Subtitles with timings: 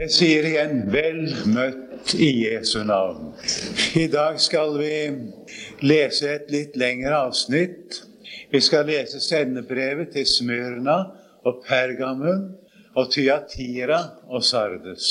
[0.00, 3.34] Jeg sier igjen vel møtt i Jesu navn.
[4.00, 4.94] I dag skal vi
[5.84, 7.98] lese et litt lengre avsnitt.
[8.48, 10.94] Vi skal lese sendebrevet til Smyrna
[11.44, 12.46] og Pergamum
[12.96, 13.98] og Tyatira
[14.32, 15.10] og Sardes.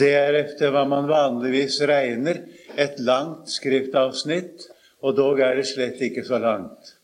[0.00, 2.46] Det er etter hva man vanligvis regner
[2.80, 4.70] et langt skriftavsnitt,
[5.04, 6.96] og dog er det slett ikke så langt.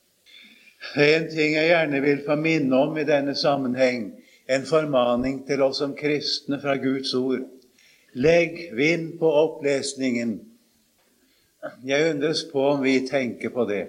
[0.97, 4.15] En ting jeg gjerne vil få minne om i denne sammenheng,
[4.49, 7.45] en formaning til oss som kristne fra Guds ord.
[8.13, 10.41] Legg vind på opplesningen.
[11.87, 13.87] Jeg undres på om vi tenker på det.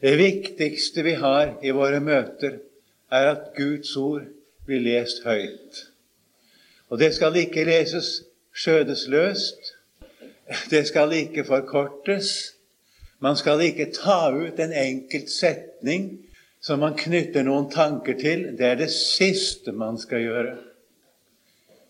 [0.00, 2.60] Det viktigste vi har i våre møter,
[3.10, 4.24] er at Guds ord
[4.66, 5.84] blir lest høyt.
[6.88, 8.22] Og det skal ikke leses
[8.54, 9.72] skjødesløst.
[10.70, 12.54] Det skal ikke forkortes.
[13.18, 16.23] Man skal ikke ta ut en enkelt setning
[16.64, 20.54] som man knytter noen tanker til, det er det siste man skal gjøre.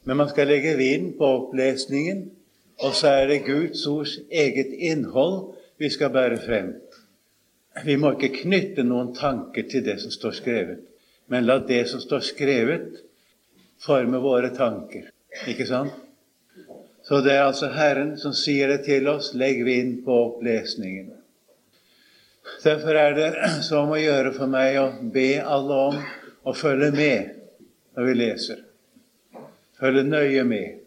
[0.05, 2.25] Men man skal legge vind på opplesningen,
[2.83, 6.73] og så er det Guds ords eget innhold vi skal bære frem.
[7.87, 10.83] Vi må ikke knytte noen tanker til det som står skrevet,
[11.31, 12.99] men la det som står skrevet,
[13.79, 15.07] forme våre tanker.
[15.51, 15.95] Ikke sant?
[17.07, 19.35] Så det er altså Herren som sier det til oss.
[19.39, 21.13] Legg vind på opplesningen.
[22.65, 23.31] Derfor er det
[23.67, 26.01] så om å gjøre for meg å be alle om
[26.45, 27.35] å følge med
[27.97, 28.63] når vi leser.
[29.81, 30.81] Følge nøye med.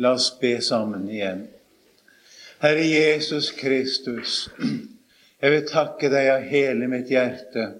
[0.00, 1.44] La oss be sammen igjen.
[2.60, 4.48] Herre Jesus Kristus,
[5.40, 7.70] jeg vil takke deg av hele mitt hjerte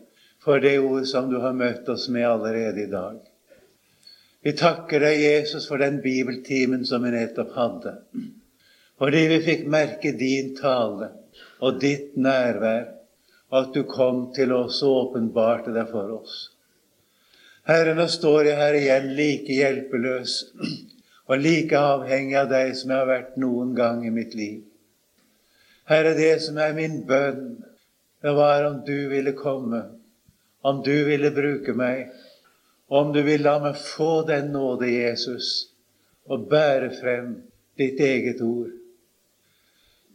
[0.40, 3.18] for det ord som du har møtt oss med allerede i dag.
[4.40, 7.96] Vi takker deg, Jesus, for den bibeltimen som vi nettopp hadde.
[9.00, 11.10] Fordi vi fikk merke din tale
[11.60, 12.88] og ditt nærvær,
[13.50, 16.38] og at du kom til oss og åpenbarte deg for oss.
[17.68, 20.36] Herre, nå står jeg her igjen like hjelpeløs
[21.30, 24.62] og like avhengig av deg som jeg har vært noen gang i mitt liv.
[25.90, 27.60] Herre, det som er min bønn,
[28.22, 29.84] det var om du ville komme,
[30.62, 32.10] om du ville bruke meg,
[32.90, 35.70] om du ville la meg få den nåde, Jesus,
[36.26, 37.32] og bære frem
[37.78, 38.79] ditt eget ord.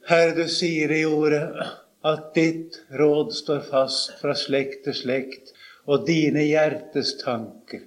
[0.05, 1.47] Herre, du sier i ordet
[2.05, 5.47] at ditt råd står fast fra slekt til slekt,
[5.89, 7.81] og dine hjertes tanker.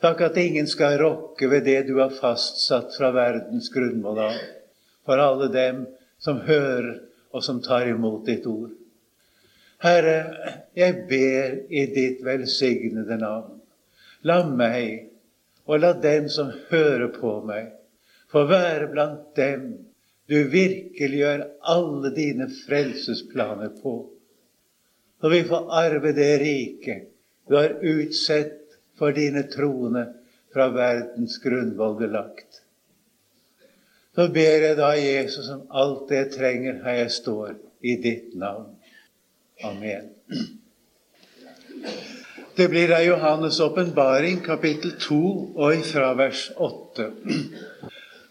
[0.00, 4.38] Takk at ingen skal rokke ved det du har fastsatt fra verdens grunnmål av,
[5.04, 5.82] for alle dem
[6.16, 7.02] som hører
[7.36, 8.72] og som tar imot ditt ord.
[9.84, 10.16] Herre,
[10.76, 13.60] jeg ber i ditt velsignede navn.
[14.24, 15.10] La meg
[15.68, 17.70] og la dem som hører på meg,
[18.32, 19.68] få være blant dem
[20.30, 21.42] du virkeliggjør
[21.72, 23.94] alle dine frelsesplaner på.
[25.20, 27.08] Når vi får arve det riket
[27.50, 30.04] du har utsett for dine troende
[30.54, 32.60] fra verdens grunnvoll lagt.
[34.14, 37.52] Så ber jeg da Jesus om alt det jeg trenger her jeg står,
[37.82, 38.70] i ditt navn.
[39.64, 40.10] Amen.
[42.54, 45.20] Det blir av Johannes' åpenbaring, kapittel 2,
[45.56, 47.10] og ifra vers 8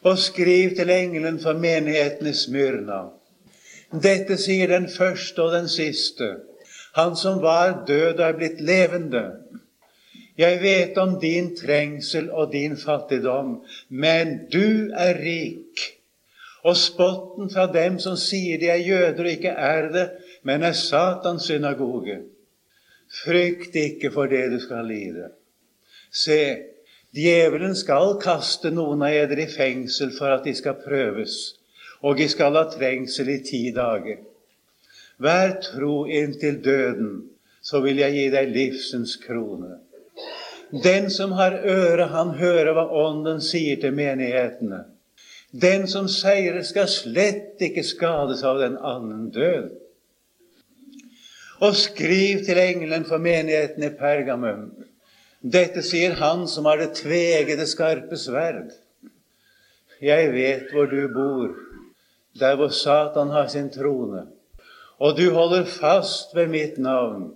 [0.01, 3.01] og skriv til engelen for menigheten i Smyrna.
[3.89, 6.35] Dette sier den første og den siste,
[6.95, 9.23] han som var død og er blitt levende.
[10.37, 13.57] Jeg vet om din trengsel og din fattigdom,
[13.89, 15.81] men du er rik.
[16.63, 20.05] Og spotten fra dem som sier de er jøder og ikke er det,
[20.43, 22.21] men er Satans synagoge.
[23.23, 25.31] Frykt ikke for det du skal lide.
[26.11, 26.39] Se,
[27.15, 31.37] Djevelen skal kaste noen av eder i fengsel for at de skal prøves,
[32.05, 34.21] og de skal ha trengsel i ti dager.
[35.19, 37.13] Vær tro inntil døden,
[37.61, 39.79] så vil jeg gi deg livsens krone.
[40.69, 44.83] Den som har øre, han hører hva Ånden sier til menighetene.
[45.49, 49.71] Den som seirer, skal slett ikke skades av den annen død.
[51.65, 54.69] Og skriv til engelen for menigheten i Pergamum.
[55.39, 58.73] Dette sier han som har det tvegede, skarpe sverd.
[60.03, 61.53] Jeg vet hvor du bor,
[62.39, 64.25] der hvor Satan har sin trone.
[64.99, 67.31] Og du holder fast ved mitt navn.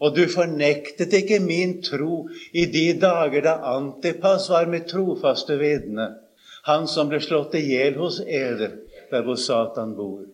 [0.00, 6.10] Og du fornektet ikke min tro i de dager da Antipas var mitt trofaste vitne,
[6.68, 8.76] han som ble slått i hjel hos eder,
[9.10, 10.26] der hvor Satan bor.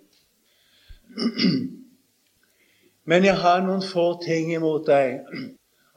[3.11, 5.23] Men jeg har noen få ting imot deg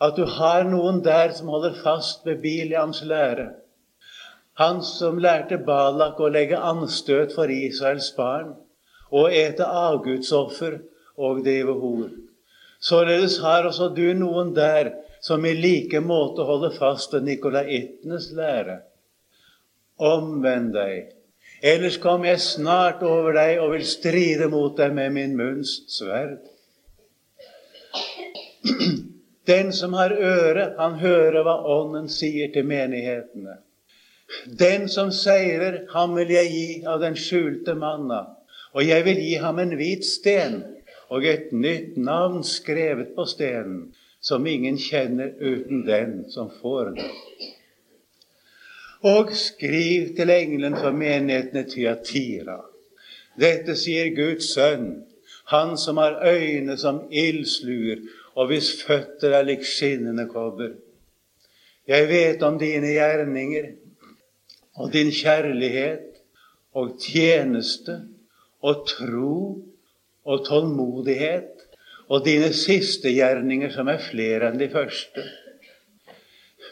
[0.01, 3.53] at du har noen der som holder fast ved Biliams lære.
[4.59, 8.53] Han som lærte Balak å legge anstøt for Israels barn
[9.11, 10.79] og ete avgudsoffer
[11.15, 12.09] og drive hor.
[12.79, 14.91] Således har også du noen der
[15.23, 18.81] som i like måte holder fast ved nikolaittenes lære.
[19.95, 21.13] Omvend deg,
[21.63, 26.43] ellers kommer jeg snart over deg og vil stride mot deg med min munns sverd.
[29.45, 33.59] Den som har øre, han hører hva Ånden sier til menighetene.
[34.59, 38.23] Den som seirer, ham vil jeg gi av den skjulte manna,
[38.73, 40.63] og jeg vil gi ham en hvit sten
[41.13, 47.11] og et nytt navn skrevet på stenen, som ingen kjenner uten den som får det.
[49.05, 52.57] Og skriv til engelen for menighetene Tyatira.
[53.37, 55.03] Dette sier Guds sønn,
[55.53, 58.01] han som har øyne som ildsluer
[58.35, 60.75] og hvis føtter er lik skinnende kobber.
[61.87, 63.69] Jeg vet om dine gjerninger
[64.81, 66.19] og din kjærlighet
[66.75, 68.01] og tjeneste
[68.65, 69.37] og tro
[70.25, 71.63] og tålmodighet
[72.09, 75.23] og dine siste gjerninger, som er flere enn de første.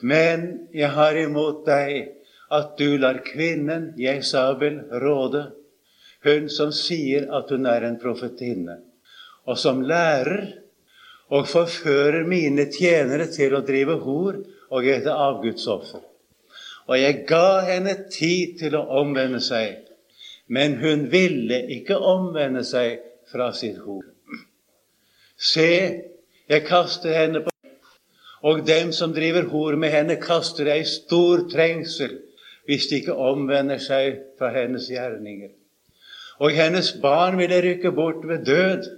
[0.02, 2.12] Men jeg har imot deg
[2.54, 5.48] at du lar kvinnen Jesabel råde,
[6.24, 8.78] hun som sier at hun er en profetinne,
[9.48, 10.63] og som lærer
[11.34, 14.38] og forfører mine tjenere til å drive hor
[14.74, 16.04] og ete avgudsoffer.
[16.86, 19.80] Og jeg ga henne tid til å omvende seg,
[20.52, 23.00] men hun ville ikke omvende seg
[23.32, 24.04] fra sitt hor.
[25.40, 25.72] Se,
[26.50, 27.52] jeg kaster henne på
[28.44, 32.18] og dem som driver hor med henne, kaster jeg i stor trengsel
[32.68, 35.54] hvis de ikke omvender seg fra hennes gjerninger.
[36.44, 38.90] Og hennes barn vil jeg rykke bort ved død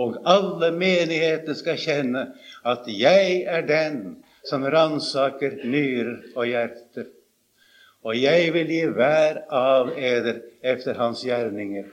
[0.00, 2.26] og alle menigheter skal kjenne
[2.66, 4.00] at jeg er den
[4.48, 7.10] som ransaker nyrer og hjerter.
[8.00, 11.90] Og jeg vil gi hver av eder efter hans gjerninger.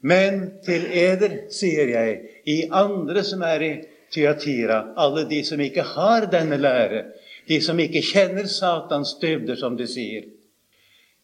[0.00, 2.18] Men til eder, sier jeg,
[2.48, 3.72] i andre som er i
[4.10, 7.04] Tyatira, alle de som ikke har denne lære,
[7.46, 10.26] de som ikke kjenner Satans dybder, som de sier.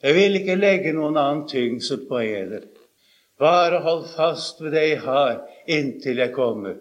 [0.02, 2.68] Jeg vil ikke legge noen annen tyngsel på eder.
[3.38, 6.78] Bare hold fast ved det jeg har, inntil jeg kommer.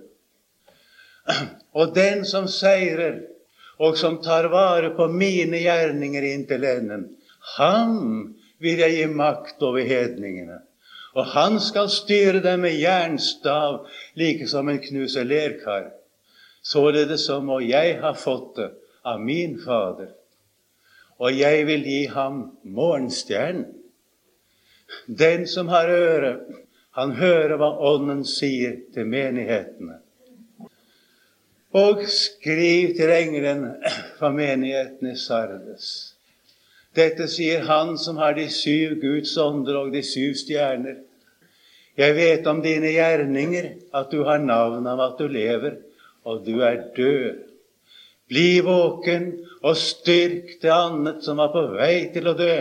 [1.80, 3.24] Og den som seirer,
[3.76, 7.10] og som tar vare på mine gjerninger inntil enden,
[7.58, 7.98] ham
[8.64, 10.62] vil jeg gi makt over hedningene.
[11.16, 13.86] Og han skal styre dem med jernstav,
[14.16, 15.92] like som en knuser lerkar.
[16.64, 18.72] Således som må jeg ha fått det
[19.06, 20.12] av min Fader.
[21.20, 23.68] Og jeg vil gi ham morgenstjernen.
[25.06, 26.40] Den som har øre,
[26.96, 30.00] han hører hva Ånden sier til menighetene.
[31.76, 33.66] Og skriv til engelen
[34.20, 35.88] for menigheten i Sardes.
[36.96, 41.02] Dette sier han som har de syv Guds ånder og de syv stjerner.
[42.00, 45.82] Jeg vet om dine gjerninger, at du har navn av at du lever,
[46.24, 47.44] og du er død.
[48.32, 49.28] Bli våken
[49.62, 52.56] og styrk det annet som var på vei til å dø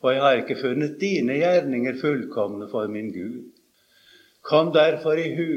[0.00, 3.50] for jeg har ikke funnet dine gjerninger fullkomne for min Gud.
[4.42, 5.50] Kom derfor i hu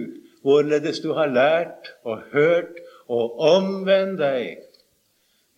[0.44, 2.76] hvorledes du har lært og hørt,
[3.08, 4.60] og omvend deg.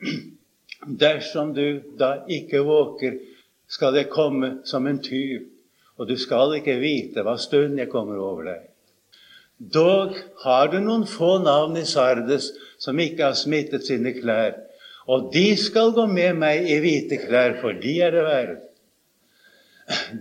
[1.01, 3.17] Dersom du da ikke våker,
[3.67, 5.47] skal jeg komme som en tyv,
[5.97, 8.61] og du skal ikke vite hva stund jeg kommer over deg.
[9.57, 12.51] Dog har du noen få navn i Sardes
[12.81, 14.57] som ikke har smittet sine klær,
[15.07, 18.64] og de skal gå med meg i hvite klær, for de er det verd.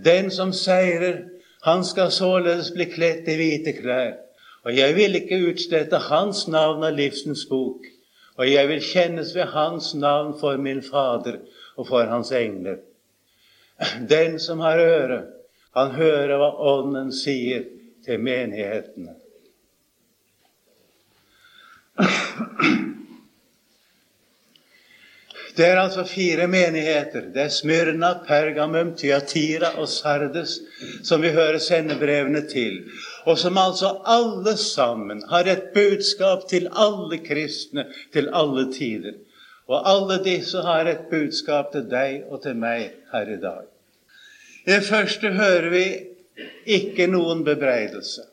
[0.05, 1.23] Den som seirer,
[1.61, 4.13] han skal således bli kledt i hvite klær.
[4.65, 7.85] Og jeg vil ikke utstette hans navn av livsens bok,
[8.37, 11.37] og jeg vil kjennes ved hans navn for min Fader
[11.77, 12.81] og for hans engler.
[14.09, 15.21] Den som har øre,
[15.75, 17.65] han hører hva Ånden sier
[18.05, 19.15] til menighetene.
[25.55, 27.29] Det er altså fire menigheter.
[27.33, 30.57] Det er Smyrna, Pergamum, Tyatira og Sardes
[31.03, 32.81] som vi hører sendebrevene til.
[33.23, 39.15] Og som altså alle sammen har et budskap til alle kristne til alle tider.
[39.67, 43.63] Og alle disse har et budskap til deg og til meg her i dag.
[44.67, 45.85] I det første hører vi
[46.65, 48.27] ikke noen bebreidelse.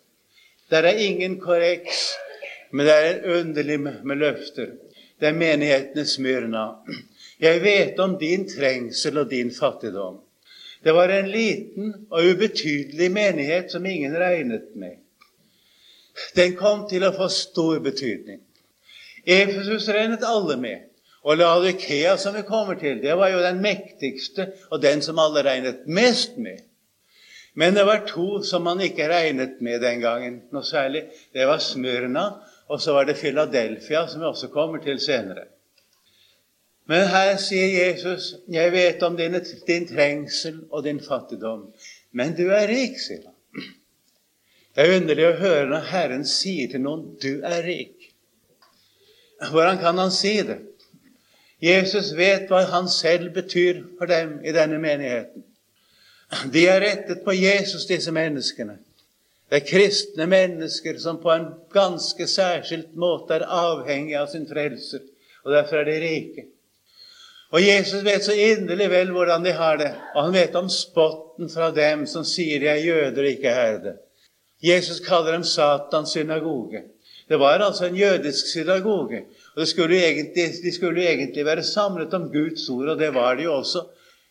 [0.72, 2.08] Der er ingen korreks,
[2.72, 4.74] men det er underlig med løfter.
[5.20, 6.66] Det er menighetene Smyrna.
[7.42, 10.20] Jeg vet om din trengsel og din fattigdom.
[10.82, 14.98] Det var en liten og ubetydelig menighet som ingen regnet med.
[16.36, 18.40] Den kom til å få stor betydning.
[19.26, 20.88] Efesus regnet alle med.
[21.22, 25.44] Og Laudikea, som vi kommer til, det var jo den mektigste og den som alle
[25.46, 26.64] regnet mest med.
[27.54, 31.04] Men det var to som man ikke regnet med den gangen noe særlig.
[31.34, 32.26] Det var Smyrna,
[32.72, 35.44] Og så var det Philadelphia, som vi også kommer til senere.
[36.86, 39.36] Men her sier Jesus, 'Jeg vet om din,
[39.66, 41.72] din trengsel og din fattigdom',
[42.12, 43.34] men du er rik, sier han.
[44.74, 48.10] Det er underlig å høre når Herren sier til noen 'du er rik'.
[49.50, 50.58] Hvordan kan han si det?
[51.62, 55.44] Jesus vet hva han selv betyr for dem i denne menigheten.
[56.52, 58.78] De er rettet på Jesus, disse menneskene.
[59.50, 65.04] Det er kristne mennesker som på en ganske særskilt måte er avhengige av sin frelser,
[65.44, 66.46] og derfor er de rike.
[67.52, 71.50] Og Jesus vet så inderlig vel hvordan de har det, og han vet om spotten
[71.52, 73.92] fra dem som sier de er jøder og ikke herde.
[74.62, 76.84] Jesus kaller dem Satans synagoge.
[77.28, 79.24] Det var altså en jødisk synagoge.
[79.56, 83.34] og skulle egentlig, De skulle jo egentlig være samlet om Guds ord, og det var
[83.34, 83.84] de jo også.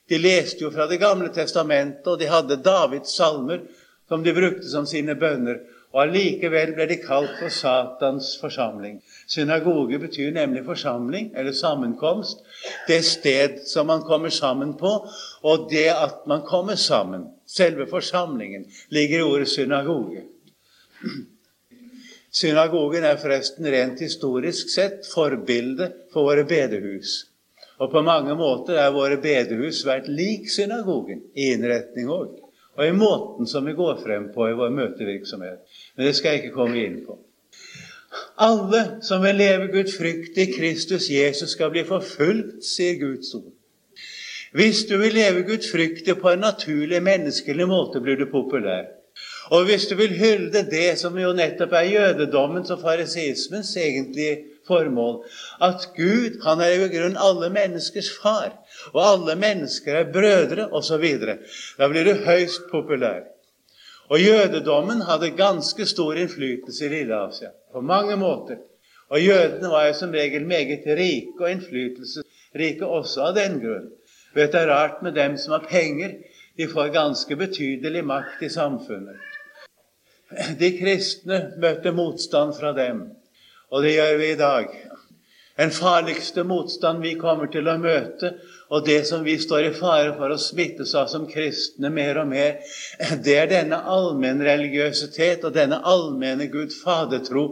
[0.10, 3.60] De leste jo fra Det gamle testamentet, og de hadde Davids salmer
[4.08, 5.60] som de brukte som sine bønner.
[5.94, 9.02] Og allikevel ble de kalt for Satans forsamling.
[9.32, 12.42] Synagoge betyr nemlig forsamling, eller sammenkomst.
[12.88, 14.92] Det sted som man kommer sammen på,
[15.42, 17.30] og det at man kommer sammen.
[17.48, 20.26] Selve forsamlingen ligger i ordet synagoge.
[22.32, 27.16] Synagogen er forresten rent historisk sett forbilde for våre bedehus.
[27.80, 32.36] Og på mange måter er våre bedehus vært lik synagogen i innretning òg.
[32.76, 35.64] Og i måten som vi går frem på i vår møtevirksomhet.
[35.96, 37.20] Men det skal jeg ikke komme inn på.
[38.42, 43.52] Alle som vil leve Guds frykt i Kristus Jesus, skal bli forfulgt, sier Guds ord.
[44.58, 48.90] Hvis du vil leve Guds frykt på en naturlig, menneskelig måte, blir du populær.
[49.52, 55.22] Og hvis du vil hylde det som jo nettopp er jødedommens og fariseismens egentlige formål,
[55.62, 58.56] at Gud han er i grunn alle menneskers far,
[58.94, 61.06] og alle mennesker er brødre osv.,
[61.78, 63.31] da blir du høyst populær.
[64.10, 68.58] Og jødedommen hadde ganske stor innflytelse i Lille-Asia på mange måter.
[69.12, 73.90] Og jødene var jo som regel meget rike og innflytelsesrike også av den grunn.
[74.36, 76.16] Vet Det er rart med dem som har penger.
[76.58, 79.20] De får ganske betydelig makt i samfunnet.
[80.60, 83.02] De kristne møtte motstand fra dem,
[83.72, 84.68] og det gjør vi i dag.
[85.60, 88.34] Den farligste motstand vi kommer til å møte,
[88.72, 92.30] og det som vi står i fare for å smittes av som kristne mer og
[92.32, 92.62] mer,
[93.26, 97.50] det er denne allmennreligiøsitet og denne allmenne Gud fadertro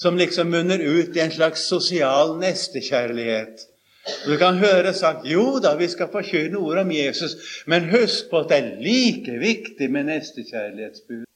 [0.00, 3.68] som liksom munner ut i en slags sosial nestekjærlighet.
[4.24, 7.36] Du kan høre sagt jo da, vi skal forkynne ord om Jesus,
[7.70, 11.28] men husk på at det er like viktig med nestekjærlighetsbud.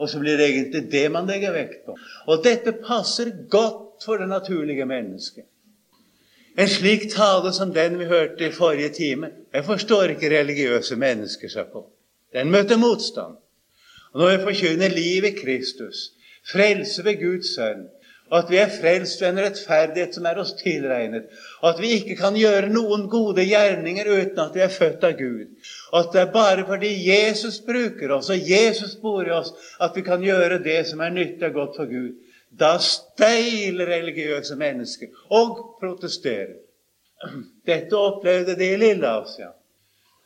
[0.00, 1.96] Og så blir det egentlig det man legger vekt på.
[2.26, 5.46] Og dette passer godt for det naturlige mennesket.
[6.58, 11.48] En slik tale som den vi hørte i forrige time Jeg forstår ikke religiøse mennesker
[11.48, 11.84] seg på.
[12.34, 13.38] Den møter motstand.
[14.12, 16.10] Og når vi forkynner liv i Kristus,
[16.52, 17.88] frelse ved Guds sønn,
[18.30, 21.26] og at vi er frelst ved en rettferdighet som er oss tilregnet,
[21.60, 25.16] og at vi ikke kan gjøre noen gode gjerninger uten at vi er født av
[25.18, 25.48] Gud,
[25.90, 29.50] og at det er bare fordi Jesus bruker oss, og Jesus bor i oss,
[29.82, 32.14] at vi kan gjøre det som er nyttig og godt for Gud.
[32.50, 36.58] Da steiler religiøse mennesker og protesterer.
[37.68, 39.52] Dette opplevde de i Lilleasia.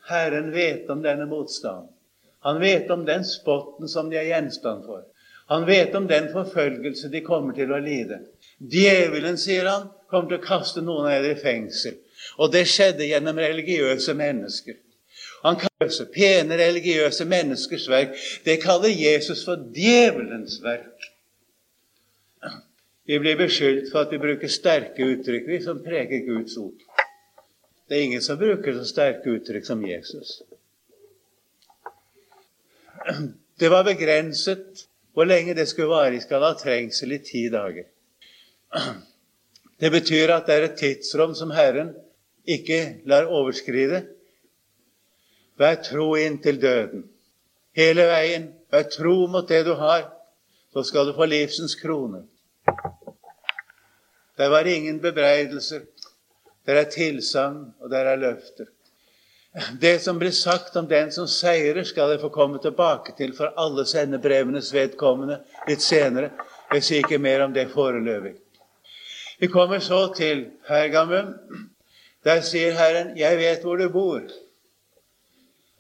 [0.09, 1.91] Herren vet om denne motstanden.
[2.45, 5.05] Han vet om den spotten som de er gjenstand for.
[5.49, 8.19] Han vet om den forfølgelse de kommer til å lide.
[8.61, 11.97] Djevelen, sier han, kommer til å kaste noen av dere i fengsel.
[12.41, 14.77] Og det skjedde gjennom religiøse mennesker.
[15.45, 18.15] Han kaller pene religiøse menneskers verk.
[18.45, 21.11] Det kaller Jesus for djevelens verk.
[23.05, 26.81] Vi blir beskyldt for at vi bruker sterke uttrykk, vi som preger Guds ord.
[27.89, 30.39] Det er ingen som bruker så sterke uttrykk som Jesus.
[33.61, 36.21] Det var begrenset hvor lenge det skulle vare.
[36.21, 37.85] Skal ha trengsel i ti dager.
[39.81, 41.93] Det betyr at det er et tidsrom som Herren
[42.49, 44.07] ikke lar overskride.
[45.61, 47.05] Vær tro inntil døden.
[47.77, 48.49] Hele veien.
[48.73, 50.09] Vær tro mot det du har,
[50.73, 52.25] så skal du få livsens krone.
[54.39, 55.81] Der var ingen bebreidelser.
[56.67, 58.67] Der er tilsagn, og der er løfter.
[59.81, 63.53] Det som blir sagt om den som seirer, skal jeg få komme tilbake til for
[63.57, 65.39] alle sendebrevenes vedkommende
[65.69, 66.33] litt senere.
[66.73, 68.35] Jeg sier ikke mer om det foreløpig.
[69.39, 71.35] Vi kommer så til Pergamum.
[72.25, 74.33] Der sier Herren, 'Jeg vet hvor du bor'.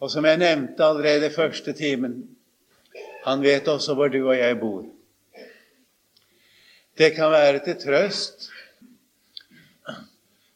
[0.00, 2.36] Og som jeg nevnte allerede i første timen,
[3.24, 4.84] han vet også hvor du og jeg bor.
[6.98, 8.50] Det kan være til trøst,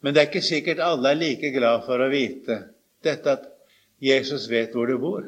[0.01, 2.61] men det er ikke sikkert alle er like glad for å vite
[3.05, 3.49] dette at
[4.03, 5.27] Jesus vet hvor du bor.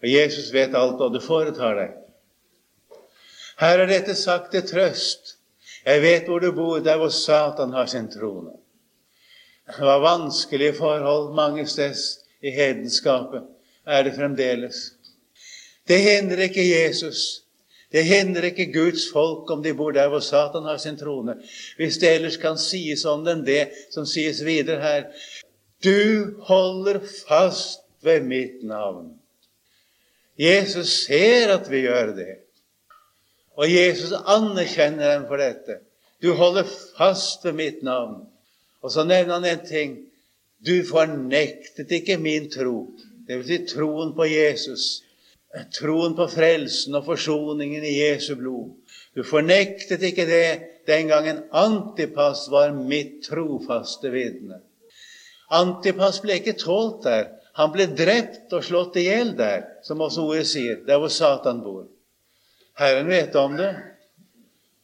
[0.00, 1.92] Og Jesus vet alt hva du foretar deg.
[3.60, 5.36] Her er dette sagt til trøst.
[5.84, 8.56] Jeg vet hvor du bor, der hvor Satan har sin trone.
[9.68, 13.44] Det var vanskelige forhold mange steds i hedenskapet.
[13.86, 14.92] Er det fremdeles.
[15.88, 17.43] Det hindrer ikke Jesus.
[17.94, 21.36] Det hindrer ikke Guds folk om de bor der hvor Satan har sin trone.
[21.78, 25.04] Hvis det ellers kan sies om den, det som sies videre her.
[25.84, 26.98] Du holder
[27.28, 29.12] fast ved mitt navn.
[30.38, 32.32] Jesus ser at vi gjør det.
[33.54, 35.78] Og Jesus anerkjenner dem for dette.
[36.22, 36.66] Du holder
[36.98, 38.24] fast ved mitt navn.
[38.82, 39.96] Og så nevner han en ting.
[40.66, 42.88] Du fornektet ikke min tro.
[43.28, 45.03] Det vil si troen på Jesus.
[45.74, 48.72] Troen på frelsen og forsoningen i Jesu blod.
[49.14, 50.46] Du fornektet ikke det
[50.88, 54.58] den gangen Antipas var mitt trofaste vitne.
[55.54, 57.28] Antipas ble ikke tålt der.
[57.54, 61.60] Han ble drept og slått i hjel der, som også ordet sier, der hvor Satan
[61.62, 61.84] bor.
[62.74, 63.70] Herren vet om det.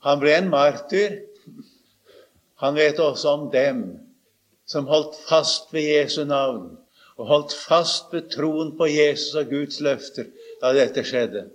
[0.06, 1.18] Han ble en martyr.
[2.62, 3.82] Han vet også om dem
[4.70, 6.76] som holdt fast ved Jesu navn,
[7.18, 11.46] og holdt fast ved troen på Jesus og Guds løfter da dette skjedde.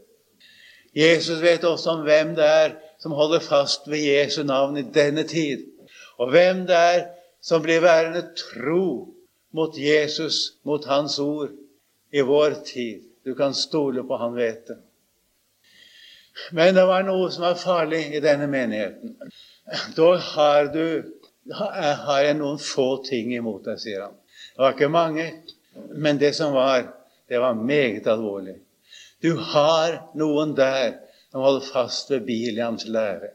[0.95, 5.23] Jesus vet også om hvem det er som holder fast ved Jesu navn i denne
[5.27, 5.65] tid,
[6.17, 7.03] og hvem det er
[7.43, 9.13] som blir værende tro
[9.53, 11.51] mot Jesus, mot Hans ord,
[12.11, 13.03] i vår tid.
[13.25, 14.77] Du kan stole på Han vet det.
[16.51, 19.15] Men det var noe som var farlig i denne menigheten.
[19.95, 21.03] Da har du
[21.53, 24.15] har jeg noen få ting imot deg, sier han.
[24.55, 25.25] Det var ikke mange,
[25.93, 26.87] men det som var,
[27.29, 28.57] det var meget alvorlig.
[29.25, 30.99] Du har noen der
[31.31, 33.31] som holder fast ved Biliams lære.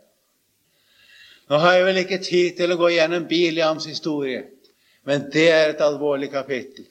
[1.51, 4.45] Nå har jeg vel ikke tid til å gå gjennom Biliams historie,
[5.09, 6.87] men det er et alvorlig kapittel.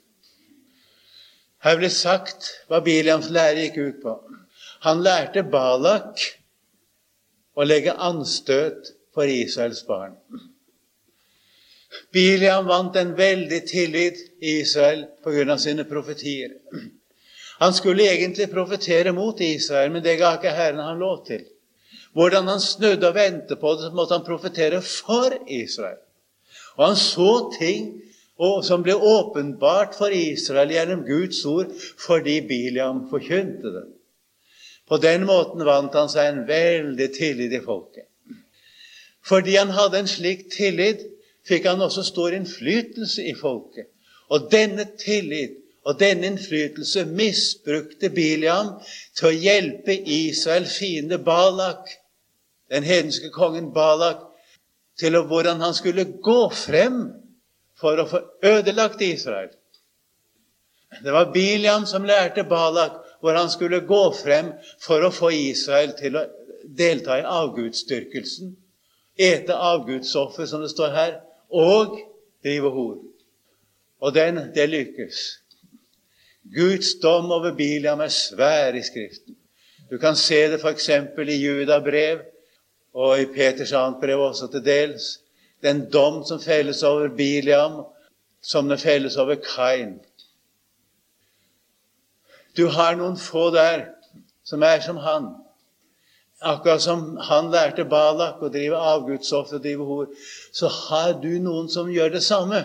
[1.63, 4.17] Her ble sagt hva Biliams lære gikk ut på.
[4.83, 6.25] Han lærte Balak
[7.55, 10.19] å legge anstøt for Israels barn.
[12.11, 15.57] Biliam vant en veldig tillit i Israel pga.
[15.57, 16.59] sine profetier.
[17.59, 21.43] Han skulle egentlig profetere mot Israel, men det ga ikke Herren han lov til.
[22.15, 25.99] Hvordan han snudde og vendte på det, så måtte han profetere for Israel.
[26.77, 27.89] Og han så ting
[28.63, 33.85] som ble åpenbart for Israel gjennom Guds ord fordi Biliam forkynte det.
[34.87, 38.07] På den måten vant han seg en veldig tillit i folket.
[39.27, 41.03] Fordi han hadde en slik tillit,
[41.45, 43.91] fikk han også stor innflytelse i folket.
[44.31, 48.75] Og denne tillit og denne innflytelse misbrukte Biliam
[49.17, 51.89] til å hjelpe Israels fiende Balak
[52.69, 54.21] den hedenske kongen Balak
[54.99, 57.01] til hvordan han skulle gå frem
[57.79, 59.49] for å få ødelagt Israel.
[61.03, 65.95] Det var Biliam som lærte Balak hvor han skulle gå frem for å få Israel
[65.97, 66.25] til å
[66.77, 68.53] delta i avgudsdyrkelsen,
[69.17, 71.97] ete avgudsoffer, som det står her, og
[72.45, 72.97] drive hor.
[73.99, 75.23] Og den, det lykkes.
[76.55, 79.35] Guds dom over Biliam er svær i Skriften.
[79.89, 80.89] Du kan se det f.eks.
[80.89, 82.21] i Judabrev
[82.93, 85.19] og i Peters annet brev også til dels,
[85.61, 87.83] den dom som felles over Biliam,
[88.41, 89.99] som den felles over Kain.
[92.57, 93.85] Du har noen få der
[94.43, 95.29] som er som han.
[96.41, 100.05] Akkurat som han lærte Balak å drive avgudsoffer og drive hor,
[100.55, 102.63] så har du noen som gjør det samme.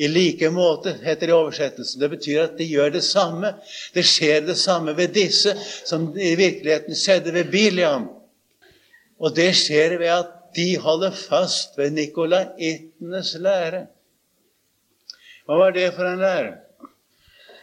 [0.00, 2.00] I like måte, heter det i oversettelsen.
[2.00, 3.52] Det betyr at de gjør det samme.
[3.92, 5.52] Det skjer det samme ved disse
[5.84, 8.06] som i virkeligheten skjedde ved Biliam.
[9.20, 13.84] Og det skjer ved at de holder fast ved nikolaitenes lære.
[15.44, 16.56] Hva var det for en lære?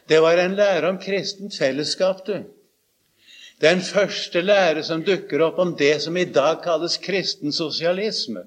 [0.08, 2.38] Det var en lære om kristent fellesskap, du.
[3.62, 8.46] Den første lære som dukker opp om det som i dag kalles kristen sosialisme.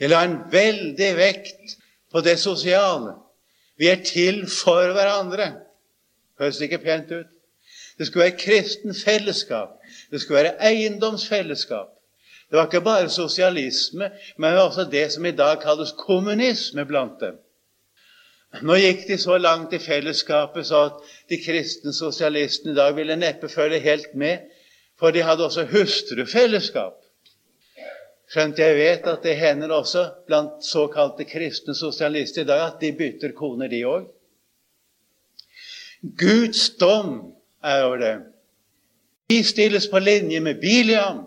[0.00, 1.76] Det la en veldig vekt
[2.12, 3.14] på det sosiale.
[3.78, 5.52] Vi er til for hverandre.
[6.40, 7.32] Høres ikke pent ut?
[7.98, 9.68] Det skulle være kristen fellesskap.
[10.10, 11.88] Det skulle være eiendomsfellesskap.
[12.50, 17.38] Det var ikke bare sosialisme, men også det som i dag kalles kommunisme blant dem.
[18.62, 23.16] Nå gikk de så langt i fellesskapet så at de kristne sosialistene i dag ville
[23.16, 24.38] neppe følge helt med,
[24.98, 26.94] for de hadde også hustrufellesskap.
[28.26, 32.90] Skjønt jeg vet at det hender også blant såkalte kristne sosialister i dag at de
[32.98, 34.08] bytter koner, de òg.
[36.18, 37.12] Guds dom
[37.62, 38.24] er over dem.
[39.30, 41.24] De stilles på linje med Biliam.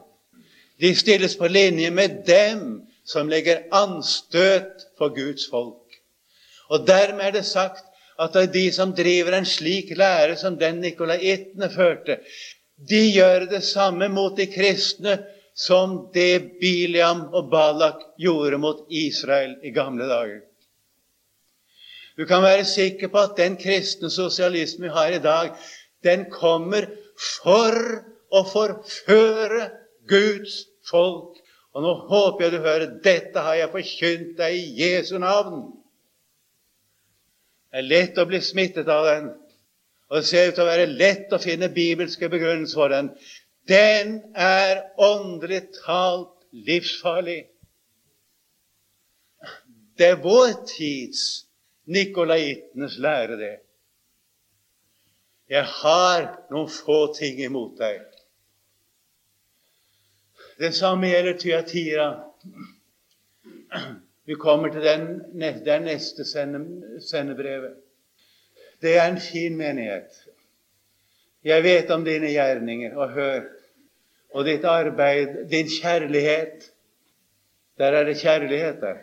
[0.80, 6.00] De stilles på linje med dem som legger anstøt for Guds folk.
[6.70, 7.86] Og dermed er det sagt
[8.20, 12.20] at det er de som driver en slik lære som den nikolaitene førte,
[12.80, 15.18] De gjør det samme mot de kristne
[15.60, 20.40] som det Biliam og Balak gjorde mot Israel i gamle dager.
[22.16, 25.52] Du kan være sikker på at den kristne sosialisme vi har i dag,
[26.04, 26.88] den kommer
[27.20, 27.76] for
[28.32, 29.68] å forføre
[30.08, 31.36] Guds folk.
[31.76, 35.68] Og nå håper jeg du hører dette har jeg forkynt deg i Jesu navn.
[37.70, 39.30] Det er lett å bli smittet av den,
[40.10, 43.12] og det ser ut til å være lett å finne bibelske begrunnelser for den.
[43.70, 47.44] Den er åndelig talt livsfarlig.
[49.98, 51.46] Det er vår tids
[51.86, 53.58] nikolaitenes lære, det.
[55.50, 58.02] Jeg har noen få ting imot deg.
[60.60, 62.10] Det samme gjelder Tyatira.
[64.30, 65.06] Vi kommer til den,
[65.66, 66.26] det neste neste
[67.02, 67.78] sendebrevet.
[68.82, 70.12] Det er en fin menighet.
[71.44, 73.42] Jeg vet om dine gjerninger, og hør,
[74.34, 76.70] og ditt arbeid, din kjærlighet.
[77.78, 79.02] Der er det kjærlighet der.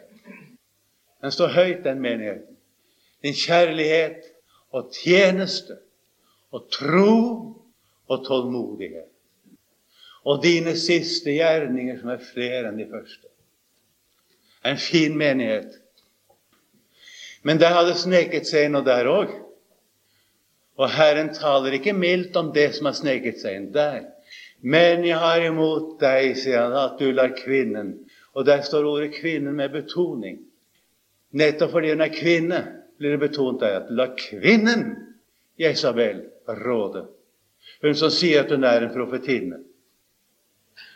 [1.23, 2.57] Den står høyt, den menigheten.
[3.23, 4.23] Din kjærlighet
[4.71, 5.79] og tjeneste
[6.53, 7.17] og tro
[8.09, 9.11] og tålmodighet
[10.27, 13.29] og dine siste gjerninger, som er flere enn de første.
[14.67, 15.77] En fin menighet.
[17.47, 19.31] Men det hadde sneket seg inn og der òg.
[20.77, 24.03] Og Herren taler ikke mildt om det som har sneket seg inn der.
[24.67, 27.93] Men jeg har imot deg, sier han, at du lar kvinnen
[28.37, 30.41] Og der står ordet 'kvinnen' med betoning.
[31.33, 32.59] Nettopp fordi hun er kvinne,
[32.99, 34.83] blir det betont der at la kvinnen
[35.59, 37.07] Jesabel råde.
[37.83, 39.63] Hun som sier at hun er en profetinne.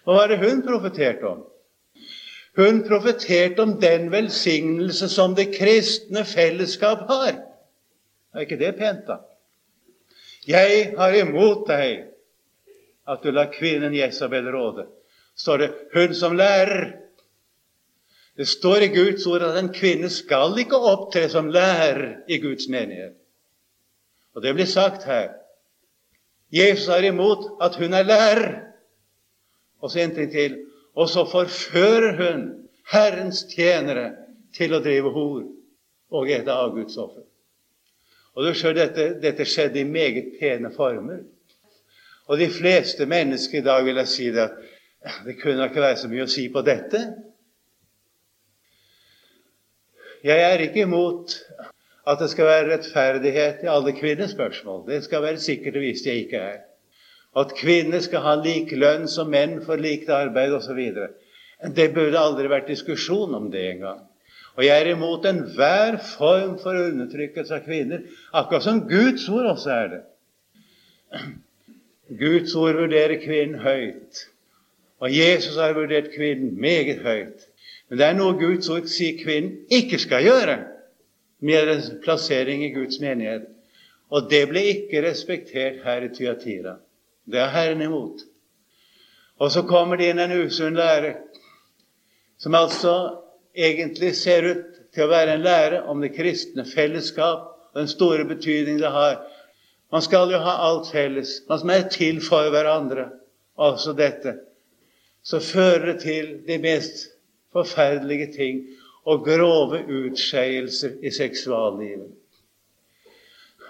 [0.04, 1.42] Hva var det hun profeterte om?
[2.56, 7.40] Hun profeterte om den velsignelse som det kristne fellesskap har.
[8.34, 9.22] Er ikke det pent, da?
[10.48, 12.09] Jeg har imot deg
[13.10, 14.86] at du lar kvinnen Jesabel råde.
[15.34, 16.92] Står det 'hun som lærer'.
[18.36, 22.68] Det står i Guds ord at en kvinne skal ikke opptre som lærer i Guds
[22.68, 23.16] menighet.
[24.34, 25.28] Og det blir sagt her.
[26.52, 28.62] Jesus har imot at hun er lærer.
[29.80, 30.58] Og så en ting til.
[30.94, 34.12] Og så forfører hun Herrens tjenere
[34.56, 35.44] til å drive hor
[36.10, 37.22] og ete avgudsoffer.
[38.34, 41.22] Og du ser, dette, dette skjedde i meget pene former.
[42.30, 45.98] Og de fleste mennesker i dag vil jeg si det at det kunne ikke være
[45.98, 47.00] så mye å si på dette.
[50.22, 51.38] Jeg er ikke imot
[52.10, 54.84] at det skal være rettferdighet i alle kvinnespørsmål.
[54.86, 56.58] Det skal være sikkert og visst jeg ikke er
[57.38, 60.80] at kvinner skal ha lik lønn som menn for likt arbeid osv.
[61.76, 64.00] Det burde aldri vært diskusjon om det engang.
[64.58, 68.02] Og jeg er imot enhver form for undertrykkelse av kvinner,
[68.34, 70.02] akkurat som Guds ord også er det.
[72.20, 74.26] Guds ord vurderer kvinnen høyt,
[75.00, 77.46] og Jesus har vurdert kvinnen meget høyt.
[77.88, 80.58] Men det er noe Guds ord sier kvinnen ikke skal gjøre
[81.40, 83.48] med en plassering i Guds menighet.
[84.10, 86.76] Og det ble ikke respektert her i Tyatira.
[87.30, 88.22] Det er Herren imot.
[89.40, 91.14] Og så kommer det inn en usunn lære,
[92.38, 92.94] som altså
[93.56, 98.26] egentlig ser ut til å være en lære om det kristne fellesskap og den store
[98.28, 99.20] betydning det har.
[99.92, 101.40] Man skal jo ha alt felles.
[101.48, 103.08] Man er til for hverandre.
[103.58, 104.36] Altså dette.
[105.22, 107.10] Så fører det til de mest
[107.52, 108.62] forferdelige ting
[109.04, 112.12] og grove utskeielser i seksuallivet.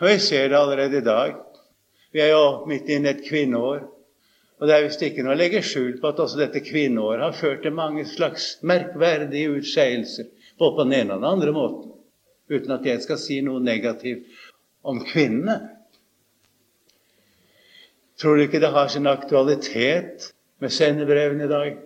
[0.01, 1.35] Og jeg ser det allerede i dag.
[2.13, 3.83] Vi er jo midt inne i et kvinneår.
[4.61, 7.37] Og det er visst ikke noe å legge skjul på at også dette kvinneåret har
[7.37, 10.29] ført til mange slags merkverdige utskeielser,
[10.61, 11.93] både på den ene og den andre måten,
[12.53, 14.29] uten at jeg skal si noe negativt
[14.85, 15.57] om kvinnene.
[18.21, 21.77] Tror du ikke det har sin aktualitet med sendebrevene i dag?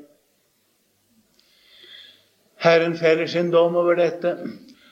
[2.64, 4.36] Herren feller sin dom over dette.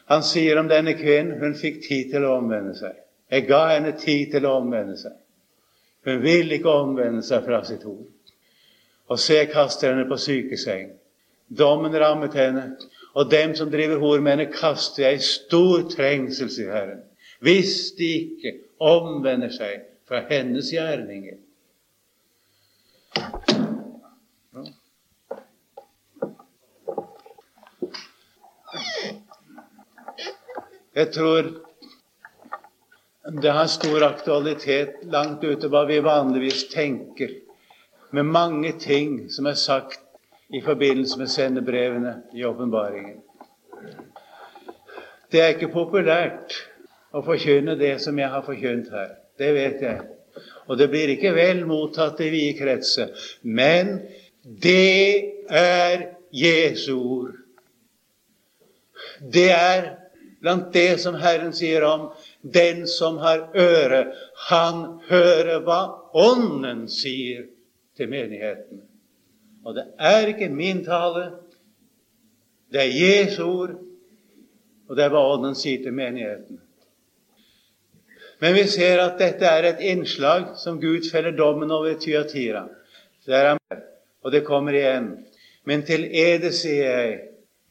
[0.07, 2.95] Han sier om denne kvinnen hun fikk tid til å omvende seg.
[3.33, 5.15] Jeg ga henne tid til å omvende seg.
[6.07, 8.07] Hun vil ikke omvende seg fra sitt ord.
[9.11, 10.93] Og se, kaster henne på sykeseng.
[11.49, 12.67] Dommen rammet henne,
[13.15, 17.03] og dem som driver hor med henne, kaster jeg i stor trengsel, sier Herren,
[17.45, 21.39] hvis de ikke omvender seg fra hennes gjerninger.
[30.95, 31.49] Jeg tror
[33.41, 37.33] det har stor aktualitet langt ute hva vi vanligvis tenker,
[38.13, 40.05] med mange ting som er sagt
[40.53, 43.25] i forbindelse med sendebrevene i åpenbaringen.
[45.33, 46.61] Det er ikke populært
[47.17, 49.22] å forkynne det som jeg har forkynt her.
[49.43, 50.03] Det vet jeg.
[50.71, 53.11] Og det blir ikke vel mottatt i vide kretser.
[53.43, 53.99] Men
[54.43, 57.35] det er Jesu ord.
[59.23, 59.91] Det er
[60.43, 62.09] blant det som Herren sier om
[62.43, 64.07] den som har øre,
[64.49, 65.83] han hører hva
[66.19, 67.47] Ånden sier
[67.97, 68.83] til menigheten.
[69.63, 71.29] Og det er ikke min tale,
[72.73, 73.77] det er Jesu ord,
[74.89, 76.62] og det er hva Ånden sier til menigheten.
[78.43, 82.65] Men vi ser at dette er et innslag som Gud feller dommen over Tyatira.
[83.23, 83.83] Det er han,
[84.25, 85.13] og det kommer igjen.
[85.63, 87.21] Men til ede sier jeg,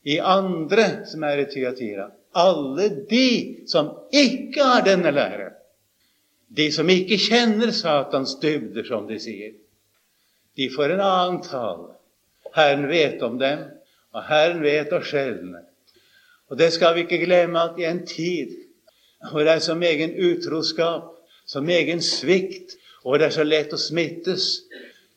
[0.08, 2.08] i andre som er i Tyatira,
[2.40, 5.50] alle de som ikke har denne lære,
[6.48, 9.54] de som ikke kjenner Satans dybder, som de sier,
[10.56, 11.92] de får en annen tale.
[12.56, 13.68] Herren vet om dem,
[14.16, 15.66] og Herren vet å skjelne.
[16.52, 18.56] Og det skal vi ikke glemme at i en tid
[19.30, 21.12] hvor det er så megen utroskap,
[21.46, 24.48] så megen svikt, og det er så lett å smittes,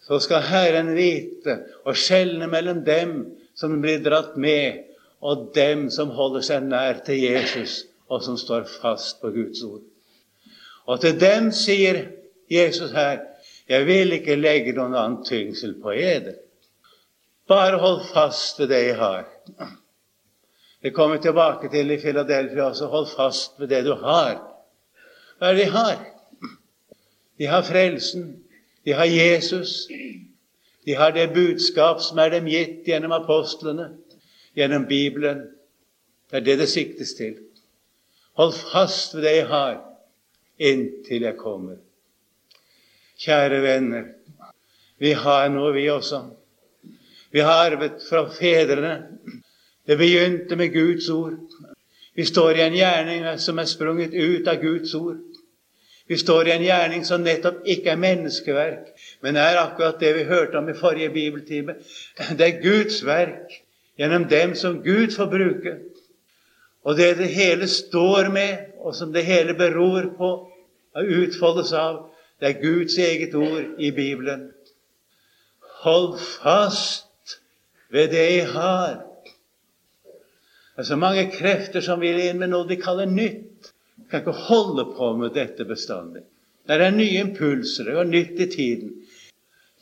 [0.04, 3.14] så skal Herren vite og skjelne mellom dem
[3.56, 4.84] som blir dratt med,
[5.24, 9.84] og dem som holder seg nær til Jesus, og som står fast på Guds ord.
[10.84, 12.02] Og til dem sier
[12.52, 13.22] Jesus her,
[13.68, 16.36] jeg vil ikke legge noen annen tyngsel på eder.
[17.48, 19.24] Bare hold fast ved det jeg har.
[20.84, 22.86] Det kommer tilbake til i Filadelfia også.
[22.92, 24.34] Hold fast ved det du har.
[25.38, 26.02] Hva er det de har?
[27.40, 28.26] De har frelsen.
[28.84, 29.86] De har Jesus.
[30.84, 33.94] De har det budskap som er dem gitt gjennom apostlene,
[34.52, 35.46] gjennom Bibelen.
[36.28, 37.38] Det er det det siktes til.
[38.36, 39.80] Hold fast ved det jeg har,
[40.60, 41.80] inntil jeg kommer.
[43.24, 44.10] Kjære venner,
[45.00, 46.26] vi har noe, vi også.
[47.32, 48.98] Vi har arvet fra fedrene
[49.86, 51.38] det begynte med Guds ord.
[52.14, 55.18] Vi står i en gjerning som er sprunget ut av Guds ord.
[56.06, 58.90] Vi står i en gjerning som nettopp ikke er menneskeverk,
[59.24, 61.78] men er akkurat det vi hørte om i forrige bibeltime.
[62.38, 63.54] Det er Guds verk
[63.98, 65.76] gjennom dem som Gud får bruke.
[66.84, 70.30] Og det det hele står med, og som det hele beror på
[70.94, 72.04] og utfoldes av,
[72.40, 74.50] det er Guds eget ord i Bibelen.
[75.84, 77.38] Hold fast
[77.90, 79.13] ved det jeg har.
[80.74, 83.70] Det er så mange krefter som vil inn med noe de kaller nytt.
[83.96, 86.24] Vi kan ikke holde på med dette bestandig.
[86.66, 88.94] Det er nye impulser, det går nytt i tiden.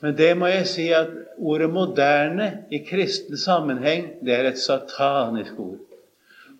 [0.02, 5.58] Men det må jeg si at ordet 'moderne' i kristen sammenheng, det er et satanisk
[5.58, 5.78] ord.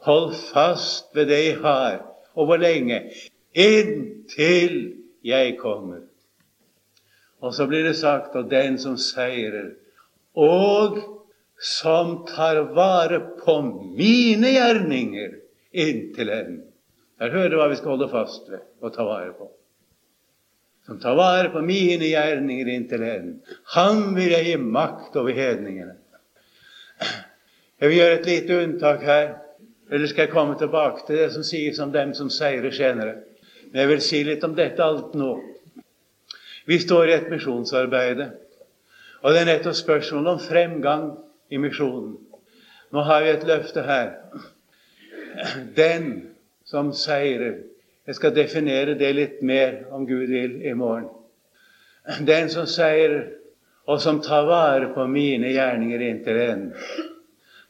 [0.06, 2.00] Hold fast ved det jeg har.
[2.34, 3.02] Og hvor lenge?
[3.54, 6.00] Inntil jeg kommer.
[7.40, 9.74] Og så blir det sagt av den som seirer.
[10.34, 10.98] Og
[11.62, 13.62] som tar vare på
[13.96, 15.34] mine gjerninger
[15.72, 16.64] inntil enden.
[17.18, 19.46] Der hører du hva vi skal holde fast ved og ta vare på.
[20.82, 23.38] Som tar vare på mine gjerninger inntil enden.
[23.76, 25.94] Han vil jeg gi makt over hedningene.
[27.78, 29.32] Jeg vil gjøre et lite unntak her,
[29.90, 33.20] eller skal jeg komme tilbake til det som sies om dem som seirer senere.
[33.70, 35.36] Men jeg vil si litt om dette alt nå.
[36.66, 38.32] Vi står i et misjonsarbeide,
[39.22, 41.12] og det er nettopp spørsmålet om fremgang
[41.52, 42.16] i misjonen.
[42.92, 44.14] Nå har vi et løfte her.
[45.76, 46.08] Den
[46.64, 47.60] som seirer
[48.02, 51.04] Jeg skal definere det litt mer, om Gud vil, i morgen.
[52.26, 53.28] Den som seirer,
[53.86, 56.72] og som tar vare på mine gjerninger inntil enden.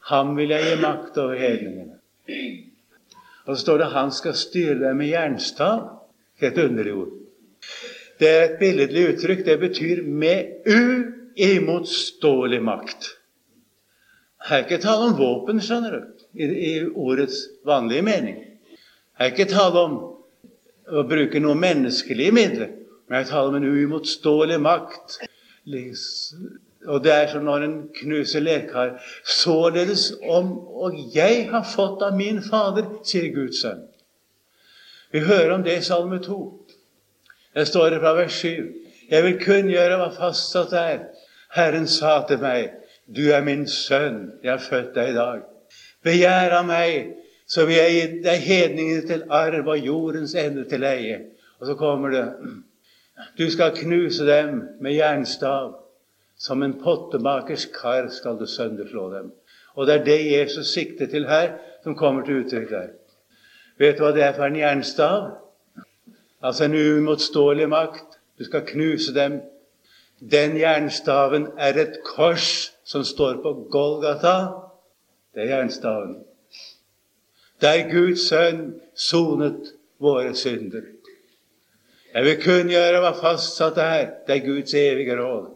[0.09, 1.99] Ham vil jeg gi makt over hedningene.
[3.45, 5.89] Og så står det 'han skal styre dem med jernstav'.
[6.41, 7.13] Et underlig ord.
[8.19, 9.45] Det er et billedlig uttrykk.
[9.45, 10.45] Det betyr 'med
[11.37, 13.22] uimotståelig makt'.
[14.43, 18.41] Her er ikke tale om våpen, skjønner du, i, i ordets vanlige mening.
[19.19, 19.99] Her er ikke tale om
[20.91, 22.73] å bruke noen menneskelige midler,
[23.07, 25.19] men jeg taler om en uimotståelig makt.
[26.83, 28.97] Og det er som når en knuser lekar.
[29.23, 30.51] Således om
[30.83, 33.85] Og jeg har fått av min Fader, sier Guds sønn.
[35.13, 36.39] Vi hører om det i Salme 2.
[37.55, 38.73] Det står det fra vers 7.
[39.09, 41.05] Jeg vil kunngjøre hva fastsatt er.
[41.53, 42.73] Herren sa til meg,
[43.07, 45.43] du er min sønn, jeg har født deg i dag.
[46.03, 47.13] Begjær av meg,
[47.47, 51.19] så vil jeg gi deg hedningene til arv og jordens ende til eie.
[51.59, 52.25] Og så kommer det
[53.37, 55.79] Du skal knuse dem med jernstav.
[56.37, 59.31] Som en pottemakers kar skal du sønderslå dem.
[59.75, 62.89] Og det er det Jesus sikter til her, som kommer til uttrykk der.
[63.79, 65.29] Vet du hva det er for en jernstav?
[66.43, 68.19] Altså en uimotståelig makt.
[68.39, 69.39] Du skal knuse dem.
[70.19, 74.35] Den jernstaven er et kors som står på Golgata,
[75.33, 76.17] det er jernstaven.
[77.61, 79.71] Der Guds sønn sonet
[80.03, 80.83] våre synder.
[82.13, 84.09] Jeg vil kunngjøre hva fastsatt er.
[84.27, 85.47] Det er Guds evige råd.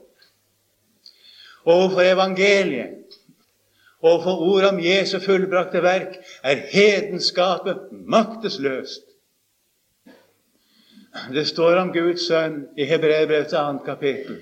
[1.67, 3.17] Overfor evangeliet,
[4.01, 9.03] overfor ordet om Jesu fullbrakte verk, er hedenskapet maktesløst.
[11.33, 14.39] Det står om Guds sønn i Hebreerbrevets annet kapittel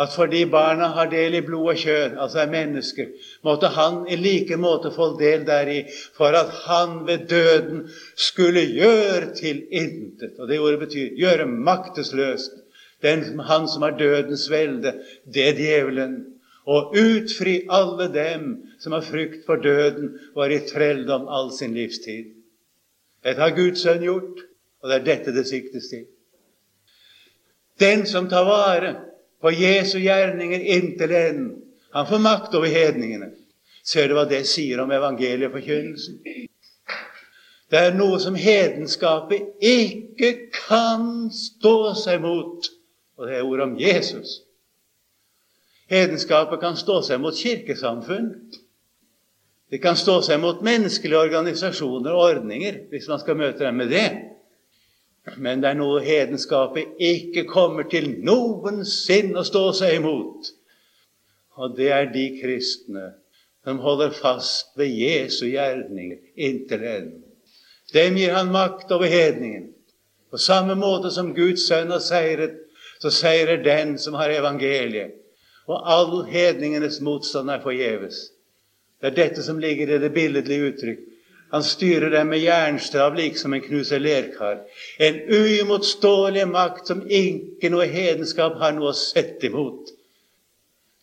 [0.00, 3.08] at fordi barna har del i blod og kjød, altså er mennesker,
[3.44, 5.82] måtte han i like måte få del deri
[6.16, 7.82] for at han ved døden
[8.16, 10.38] skulle gjøre til intet.
[10.38, 12.56] Og det ordet betyr gjøre maktesløst.
[13.04, 14.94] Den, han som har dødens velde,
[15.34, 16.16] det er djevelen.
[16.64, 18.48] Og utfri alle dem
[18.80, 22.32] som har frykt for døden, var i trelldom all sin livstid.
[23.24, 24.40] Dette har Guds sønn gjort,
[24.80, 26.08] og det er dette det siktes til.
[27.80, 28.96] Den som tar vare
[29.40, 31.50] på Jesu gjerninger inntil enden.
[31.90, 33.32] Han får makt over hedningene.
[33.84, 36.20] Ser du hva det sier om evangelieforkynnelsen?
[37.70, 42.66] Det er noe som hedenskapet ikke kan stå seg mot,
[43.18, 44.40] og det er ordet om Jesus.
[45.90, 48.32] Hedenskapet kan stå seg mot kirkesamfunn.
[49.70, 53.90] Det kan stå seg mot menneskelige organisasjoner og ordninger, hvis man skal møte dem med
[53.94, 54.08] det.
[55.36, 60.52] Men det er noe hedenskapet ikke kommer til noensinne å stå seg imot.
[61.60, 63.10] Og det er de kristne
[63.64, 67.26] som holder fast ved Jesu gjerninger inntil enden.
[67.92, 69.68] Dem gir han makt over hedningen.
[70.30, 72.54] På samme måte som Guds sønn har seiret,
[73.02, 75.16] så seirer den som har evangeliet.
[75.70, 78.30] Og all hedningenes motstand er forgjeves.
[79.00, 81.02] Det er dette som ligger i det billedlige uttrykk.
[81.50, 84.60] Han styrer dem med jernstav liksom en knuser lerkar.
[84.98, 89.90] En uimotståelig makt som ikke noe hedenskap har noe å sette imot.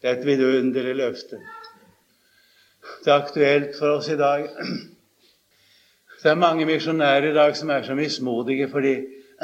[0.01, 1.41] Det er et vidunderlig løfte.
[3.03, 4.47] Det er aktuelt for oss i dag.
[6.23, 8.95] Det er mange misjonærer i dag som er så mismodige fordi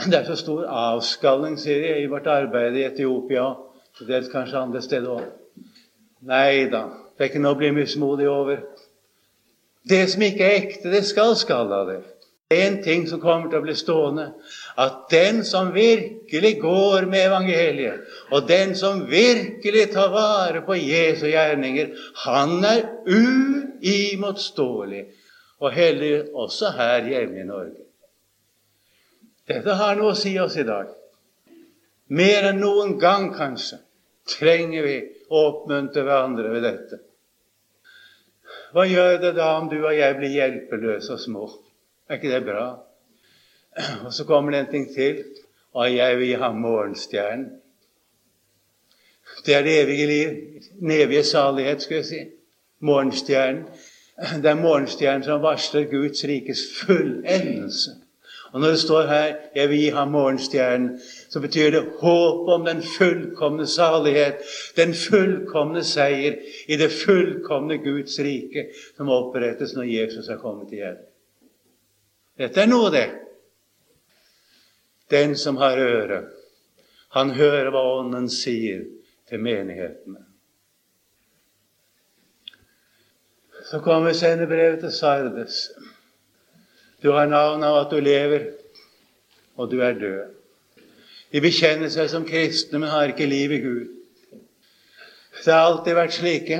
[0.08, 4.62] det er så stor avskalling sier de, i vårt arbeid i Etiopia og dels kanskje
[4.62, 5.28] andre steder òg.
[6.26, 8.64] Nei da, det er ikke noe å bli mismodig over.
[9.90, 12.02] Det som ikke er ekte, det skal skalle av det.
[12.54, 14.28] En ting som kommer til å bli stående,
[14.80, 21.28] at den som virkelig går med evangeliet, og den som virkelig tar vare på Jesu
[21.32, 25.06] gjerninger, han er uimotståelig.
[25.64, 27.84] Og hellig også her hjemme i Norge.
[29.48, 30.92] Dette har noe å si oss i dag.
[32.14, 33.80] Mer enn noen gang, kanskje,
[34.28, 34.98] trenger vi
[35.32, 37.00] å oppmuntre hverandre ved dette.
[38.74, 41.48] Hva gjør det da om du og jeg blir hjelpeløse og små?
[42.10, 42.64] Er ikke det bra?
[44.06, 45.24] Og så kommer det en ting til.
[45.74, 47.52] Og jeg vil ham morgenstjernen.
[49.46, 50.30] Det er det evige liv.
[50.80, 52.22] Den evige salighet, skal jeg si.
[52.80, 53.64] Morgenstjernen.
[54.42, 57.92] Det er morgenstjernen som varsler Guds rikes fullendelse.
[58.52, 61.00] Og når det står her 'Jeg vil gi ham morgenstjernen',
[61.34, 64.44] så betyr det håp om den fullkomne salighet,
[64.76, 66.36] den fullkomne seier
[66.70, 71.00] i det fullkomne Guds rike som opprettes når Jesus er kommet igjen.
[72.38, 73.08] Dette er noe, det.
[75.10, 76.20] Den som har øre,
[77.18, 78.86] han hører hva Ånden sier
[79.26, 80.22] til menighetene.
[83.72, 85.66] Så kommer sendebrevet til Sardes.
[87.02, 88.52] Du har navn av at du lever,
[89.58, 90.43] og du er død.
[91.34, 93.88] De bekjenner seg som kristne, men har ikke liv i Gud.
[95.44, 96.60] Det har alltid vært slike.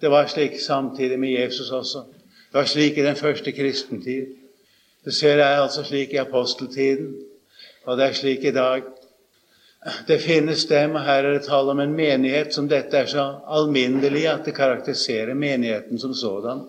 [0.00, 2.04] Det var slik samtidig med Jesus også.
[2.50, 4.34] Det var slik i den første kristentid.
[5.04, 7.14] Du ser det er altså slik i aposteltiden,
[7.86, 8.82] og det er slik i dag.
[10.08, 13.28] Det finnes dem, og her er det tall om en menighet som dette er så
[13.46, 16.66] alminnelig at det karakteriserer menigheten som sådan.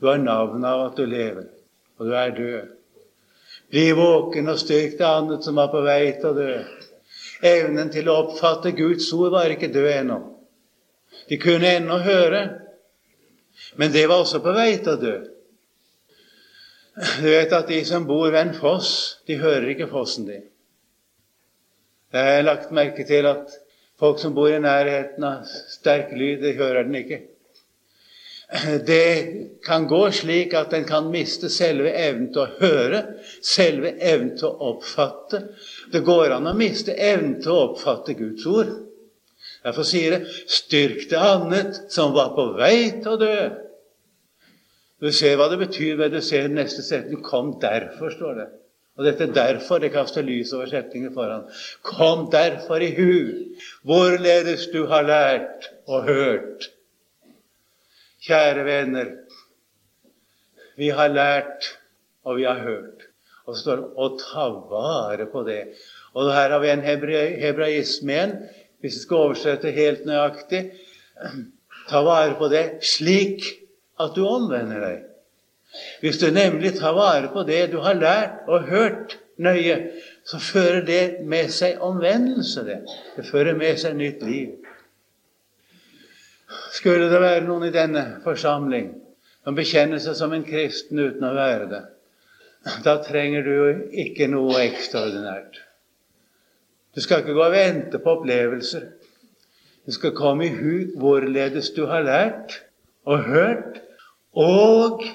[0.00, 1.50] Du har navnet av at du lever
[2.00, 2.79] og du er død.
[3.70, 6.54] Bli våken og styrk det annet som var på vei til å dø.
[7.46, 10.18] Evnen til å oppfatte Guds ord var ikke død ennå.
[11.30, 12.42] De kunne ennå høre,
[13.78, 15.16] men det var også på vei til å dø.
[17.20, 20.46] Du vet at de som bor ved en foss, de hører ikke fossen din.
[22.10, 23.54] Jeg har lagt merke til at
[24.00, 27.20] folk som bor i nærheten av sterk lyd, de hører den ikke.
[28.86, 33.02] Det kan gå slik at en kan miste selve evnen til å høre,
[33.46, 35.42] selve evnen til å oppfatte.
[35.92, 38.72] Det går an å miste evnen til å oppfatte Guds ord.
[39.64, 43.50] Derfor sier det 'styrk det annet som var på vei til å dø'.
[45.00, 48.48] Du ser hva det betyr ved du ser neste setning 'kom derfor', står det.
[48.98, 51.46] Og dette 'derfor' det kaster lys over setningen foran.
[51.82, 53.14] Kom derfor i hu,
[53.84, 56.70] hvorledes du har lært og hørt
[58.20, 59.12] Kjære venner,
[60.76, 61.78] vi har lært,
[62.24, 63.06] og vi har hørt.
[63.46, 65.74] Og så står det 'å ta vare på det'.
[66.14, 68.36] Og her har vi en hebraisme igjen,
[68.80, 70.70] hvis vi skal oversette helt nøyaktig.
[71.88, 73.42] Ta vare på det slik
[74.00, 75.02] at du omvender deg.
[76.00, 79.90] Hvis du nemlig tar vare på det du har lært og hørt nøye,
[80.24, 82.64] så fører det med seg omvendelse.
[82.64, 82.80] Det
[83.16, 84.48] Det fører med seg nytt liv.
[86.74, 88.92] Skulle det være noen i denne forsamling
[89.44, 91.82] som bekjenner seg som en kristen uten å være det,
[92.84, 95.60] da trenger du ikke noe ekstraordinært.
[96.94, 98.88] Du skal ikke gå og vente på opplevelser.
[99.86, 102.58] Du skal komme i hu hvorledes du har lært
[103.08, 103.80] og hørt,
[104.36, 105.06] og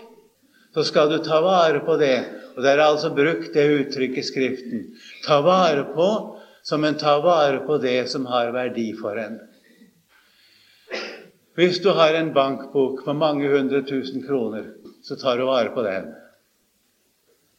[0.76, 2.18] så skal du ta vare på det.
[2.56, 4.86] Og Det er altså brukt det uttrykket i Skriften.
[5.26, 6.08] Ta vare på
[6.64, 9.38] som en tar vare på det som har verdi for en.
[11.56, 14.64] Hvis du har en bankbok med mange hundre tusen kroner,
[15.04, 16.12] så tar du vare på den.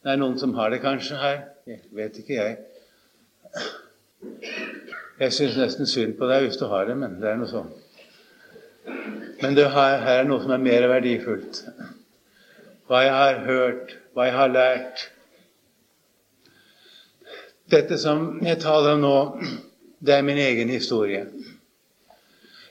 [0.03, 1.39] Det er noen som har det kanskje her.
[1.67, 2.57] Jeg vet ikke, jeg.
[5.19, 7.73] Jeg syns nesten synd på deg hvis du har det, men det er noe sånn.
[9.41, 11.63] Men det her er noe som er mer verdifullt
[12.87, 15.01] hva jeg har hørt, hva jeg har lært.
[17.67, 19.17] Dette som jeg taler om nå,
[19.99, 21.25] det er min egen historie.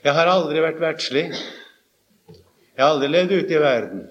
[0.07, 1.25] Jeg har aldri vært verdslig.
[1.27, 4.05] Jeg har aldri levd ute i verden.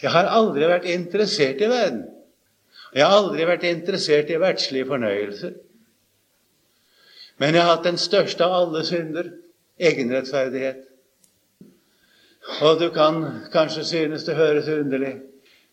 [0.00, 2.06] Jeg har aldri vært interessert i verden.
[2.96, 5.52] Jeg har aldri vært interessert i verdslige fornøyelser.
[7.40, 9.28] Men jeg har hatt den største av alle synder
[9.80, 10.86] egenrettferdighet.
[12.64, 13.20] Og du kan
[13.52, 15.16] kanskje synes det høres underlig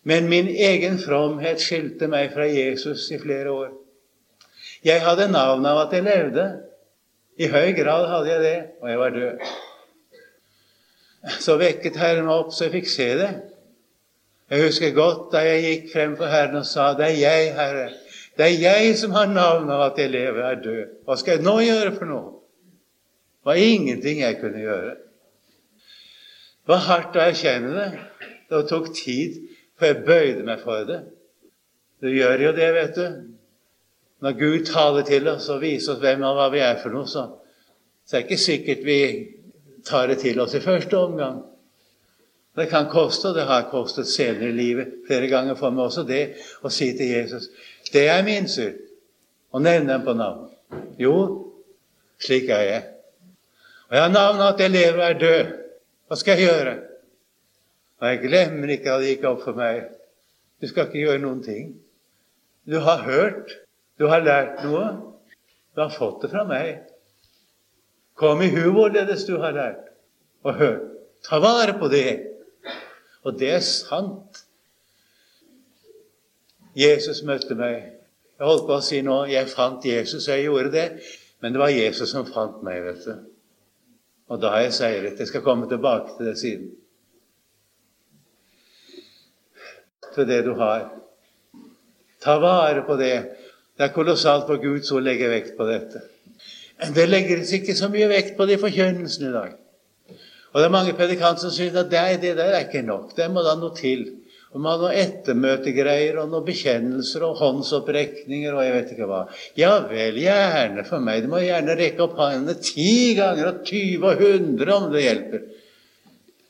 [0.03, 3.71] men min egen fromhet skilte meg fra Jesus i flere år.
[4.85, 6.45] Jeg hadde navn av at jeg levde.
[7.39, 9.49] I høy grad hadde jeg det, og jeg var død.
[11.39, 13.29] Så vekket Herren meg opp, så jeg fikk se det.
[14.49, 17.89] Jeg husker godt da jeg gikk frem for Herren og sa, 'Det er jeg, Herre.
[18.37, 20.85] Det er jeg som har navn av at jeg lever, og er død.
[21.05, 22.33] Hva skal jeg nå gjøre for noe?'
[23.39, 24.95] Det var ingenting jeg kunne gjøre.
[26.65, 27.99] Det var hardt å erkjenne det.
[28.49, 29.39] Det tok tid.
[29.79, 30.99] For jeg bøyde meg for det.
[32.01, 33.05] Det gjør jo det, vet du.
[34.21, 37.07] Når Gud taler til oss og viser oss hvem og hva vi er for noe,
[37.07, 37.25] så,
[38.05, 38.99] så er det ikke sikkert vi
[39.89, 41.41] tar det til oss i første omgang.
[42.57, 46.03] Det kan koste, og det har kostet senere i livet flere ganger for meg også,
[46.07, 46.23] det
[46.65, 47.49] å si til Jesus
[47.93, 48.77] det er min synd,
[49.51, 50.49] og nevne dem på navn.
[51.01, 51.13] Jo,
[52.21, 52.83] slik er jeg.
[53.89, 55.53] Og jeg har navnet at jeg lever og er død.
[56.07, 56.75] Hva skal jeg gjøre?
[57.99, 59.87] Og jeg glemmer ikke at det gikk opp for meg.
[60.61, 61.73] Du skal ikke gjøre noen ting.
[62.69, 63.55] Du har hørt.
[63.97, 64.91] Du har lært noe.
[65.73, 66.83] Du har fått det fra meg.
[68.19, 69.85] Kom i hu det du har lært
[70.43, 70.85] og hørt.
[71.23, 72.19] Ta vare på det.
[73.23, 74.43] Og det er sant.
[76.75, 77.95] Jesus møtte meg.
[78.39, 80.87] Jeg holdt på å si nå jeg fant Jesus, jeg gjorde det.
[81.39, 83.15] Men det var Jesus som fant meg, vet du.
[84.29, 85.19] Og da har jeg seiret.
[85.19, 86.69] Jeg skal komme tilbake til det siden.
[90.19, 90.89] til det du har.
[92.21, 93.15] Ta vare på det.
[93.77, 96.01] Det er kolossalt hvor Guds ord legger vekt på dette.
[96.79, 99.57] Det legges ikke så mye vekt på det i forkynnelsen i dag.
[100.49, 103.11] Og det er mange predikanter som syns at det, det der er ikke nok.
[103.17, 104.07] Det må da noe til.
[104.49, 109.19] Og man har noen ettermøtegreier og noen bekjennelser og håndsopprekninger og jeg vet ikke hva.
[109.59, 111.21] Ja vel, gjerne for meg.
[111.21, 115.43] Du må gjerne rekke opp hendene ti ganger og tyve og hundre om det hjelper.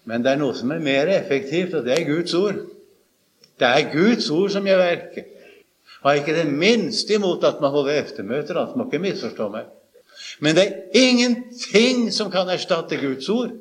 [0.08, 2.62] Men det er noe som er mer effektivt, og det er Guds ord.
[3.60, 5.36] Det er Guds ord som gjør verket.
[6.00, 8.58] Har ikke det minste imot at man holder eftermøter.
[8.58, 9.68] at man ikke misforstå meg.
[10.40, 13.52] Men det er ingenting som kan erstatte Guds ord.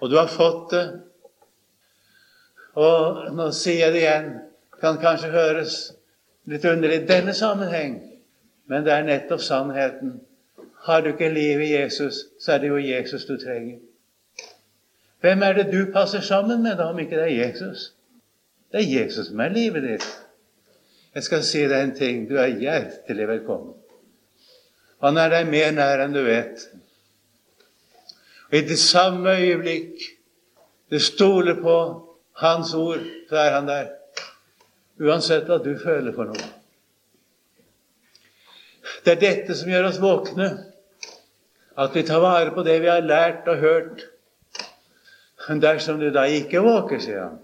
[0.00, 0.84] Og du har fått det.
[2.74, 4.30] Og nå sier jeg det igjen.
[4.80, 5.78] Kan kanskje høres
[6.50, 7.94] litt underlig i denne sammenheng,
[8.68, 10.18] men det er nettopp sannheten.
[10.84, 13.78] Har du ikke liv i Jesus, så er det jo Jesus du trenger.
[15.24, 17.94] Hvem er det du passer sammen med, da, om ikke det er Jesus?
[18.72, 20.04] Det er Jesus som er livet ditt.
[21.14, 22.26] Jeg skal si deg en ting.
[22.28, 23.72] Du er hjertelig velkommen.
[25.04, 26.62] Han er deg mer nær enn du vet.
[28.48, 30.00] Og i det samme øyeblikk
[30.92, 31.76] du stoler på
[32.40, 33.90] Hans ord, så er han der.
[35.02, 36.48] Uansett hva du føler for noe.
[39.04, 40.48] Det er dette som gjør oss våkne.
[41.78, 44.04] At vi tar vare på det vi har lært og hørt.
[45.48, 47.40] Men dersom du da ikke våker, sier han,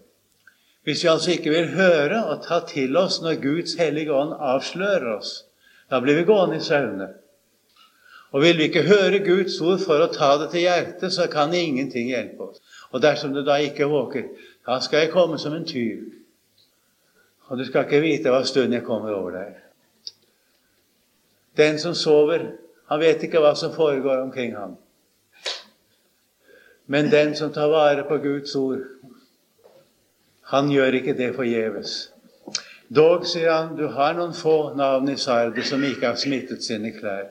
[0.89, 5.11] hvis vi altså ikke vil høre og ta til oss når Guds hellige ånd avslører
[5.19, 5.35] oss,
[5.91, 7.11] da blir vi gående i søvne.
[8.31, 11.55] Og vil vi ikke høre Guds ord for å ta det til hjertet, så kan
[11.55, 12.61] ingenting hjelpe oss.
[12.95, 14.29] Og dersom du da ikke våker,
[14.67, 16.05] da skal jeg komme som en tyv.
[17.51, 19.57] Og du skal ikke vite hva stund jeg kommer over deg.
[21.59, 22.47] Den som sover,
[22.87, 24.77] han vet ikke hva som foregår omkring ham.
[26.87, 28.87] Men den som tar vare på Guds ord,
[30.51, 31.99] han gjør ikke det forgjeves.
[32.91, 36.91] Dog, sier han, du har noen få navn i Sardet som ikke har smittet sine
[36.95, 37.29] klær.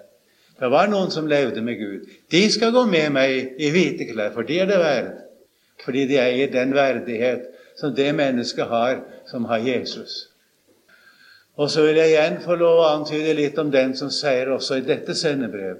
[0.60, 2.10] Det var noen som levde med Gud.
[2.32, 5.14] De skal gå med meg i hvite klær, for de er det verd.
[5.86, 7.47] Fordi de eier den verdighet
[7.80, 8.99] som det mennesket har
[9.30, 10.26] som har Jesus.
[11.60, 14.80] Og så vil jeg igjen få lov å antyde litt om den som seier også
[14.80, 15.80] i dette sendebrev.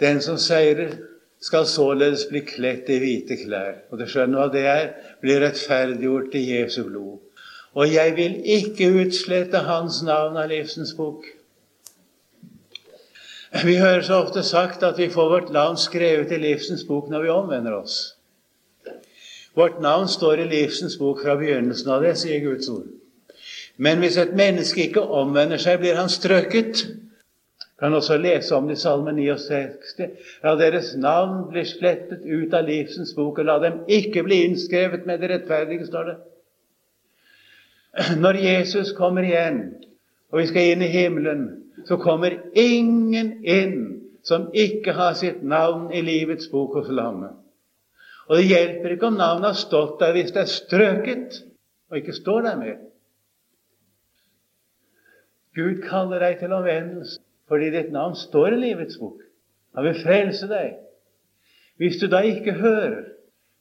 [0.00, 0.96] Den som seirer,
[1.42, 3.80] skal således bli kledt i hvite klær.
[3.90, 4.84] Og du skjønner hva det er?
[5.24, 7.18] Blir rettferdiggjort i Jesu blod.
[7.74, 11.24] Og jeg vil ikke utslette hans navn av livsens bok.
[13.52, 17.22] Vi hører så ofte sagt at vi får vårt navn skrevet i livsens bok når
[17.22, 17.96] vi omvender oss.
[19.54, 22.88] Vårt navn står i livsens bok fra begynnelsen av det, sier Guds ord.
[23.76, 26.86] Men hvis et menneske ikke omvender seg, blir han strøket.
[27.80, 30.00] Kan også lese om det i Salme 69.
[30.44, 35.04] La deres navn bli slettet ut av livsens bok, og la dem ikke bli innskrevet
[35.04, 36.18] med det rettferdige, står det.
[38.24, 39.66] Når Jesus kommer igjen,
[40.32, 41.42] og vi skal inn i himmelen,
[41.88, 43.78] så kommer ingen inn
[44.22, 47.34] som ikke har sitt navn i livets bok hos lammet.
[48.30, 51.40] Og det hjelper ikke om navnet har stått der hvis det er strøket
[51.90, 52.78] og ikke står der mer.
[55.56, 57.18] Gud kaller deg til omvendelse
[57.50, 59.18] fordi ditt navn står i livets bok.
[59.76, 60.78] Han vil frelse deg.
[61.80, 63.02] Hvis du da ikke hører,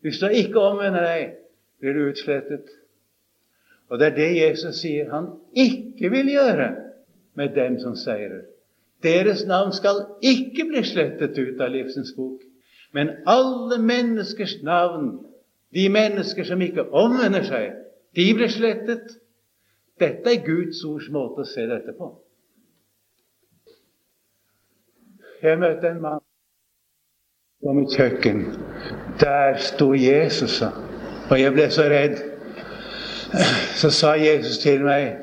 [0.05, 1.33] hvis du da ikke omvender deg,
[1.81, 2.69] blir du utslettet.
[3.89, 6.69] Og det er det Jesus sier han ikke vil gjøre
[7.35, 8.45] med dem som seirer.
[9.03, 12.41] Deres navn skal ikke bli slettet ut av livsens bok.
[12.93, 15.25] Men alle menneskers navn,
[15.73, 17.71] de mennesker som ikke omvender seg,
[18.15, 19.15] de blir slettet.
[19.99, 22.11] Dette er Guds ords måte å se dette på.
[25.41, 26.21] Jeg møtte en mann
[27.61, 28.43] på mitt kjøkken.
[29.21, 30.61] Der sto Jesus,
[31.29, 32.19] og jeg ble så redd.
[33.79, 35.15] Så sa Jesus til meg,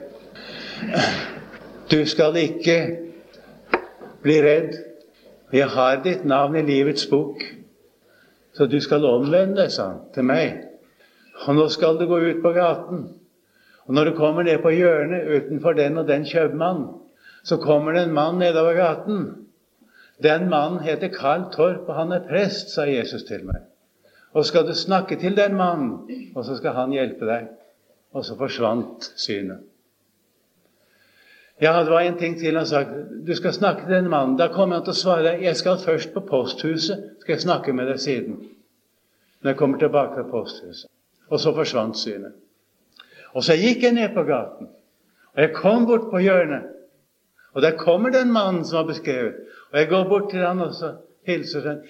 [1.91, 2.99] 'Du skal ikke
[4.23, 4.75] bli redd.
[5.53, 7.45] Jeg har ditt navn i livets bok.'
[8.53, 10.65] Så du skal omvende deg, sa han til meg.
[11.47, 13.05] Og nå skal du gå ut på gaten.
[13.87, 16.89] Og når du kommer ned på hjørnet utenfor den og den kjøpmann,
[17.45, 19.47] så kommer det en mann nedover gaten.
[20.23, 23.63] Den mannen heter Carl Torp, og han er prest, sa Jesus til meg.
[24.35, 27.49] Og skal du snakke til den mannen, og så skal han hjelpe deg.
[28.13, 29.63] Og så forsvant synet.
[31.61, 32.85] Ja, det var en ting til han sa.
[33.27, 34.37] Du skal snakke til den mannen.
[34.39, 35.35] Da kommer han til å svare.
[35.43, 37.17] Jeg skal først på posthuset.
[37.21, 38.37] Skal jeg snakke med deg siden.
[39.43, 40.91] Når jeg kommer tilbake fra posthuset.
[41.29, 42.37] Og så forsvant synet.
[43.35, 44.71] Og så gikk jeg ned på gaten.
[45.35, 46.71] Og jeg kom bort på hjørnet.
[47.53, 49.35] Og der kommer den mannen som var beskrevet.
[49.73, 50.95] Og jeg går bort til han og så
[51.27, 51.83] hilser han.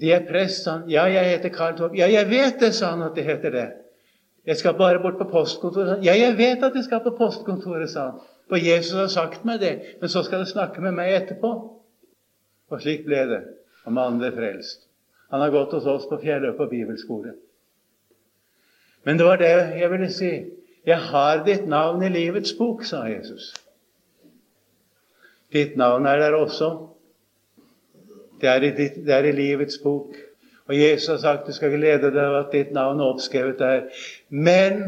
[0.00, 0.90] De er prest, sa han.
[0.90, 1.96] Ja, jeg heter Karl Torp.
[1.98, 3.66] Ja, jeg vet det, sa han, at det heter det.
[4.46, 6.02] Jeg skal bare bort på postkontoret.
[6.04, 8.22] Ja, jeg vet at jeg skal på postkontoret, sa han.
[8.50, 9.74] For Jesus har sagt meg det.
[10.00, 11.52] Men så skal du snakke med meg etterpå.
[12.72, 13.42] Og slik ble det.
[13.86, 14.88] Og mannen ble frelst.
[15.32, 17.36] Han har gått hos oss på Fjelløy på bibelskole.
[19.06, 20.32] Men det var det jeg ville si.
[20.86, 23.52] Jeg har ditt navn i livets bok, sa Jesus.
[25.52, 26.70] Ditt navn er der også.
[28.42, 30.16] Det er i, det er i livets bok.
[30.68, 33.86] Og Jesus har sagt du skal glede deg over at ditt navn er oppskrevet der.
[34.28, 34.82] Men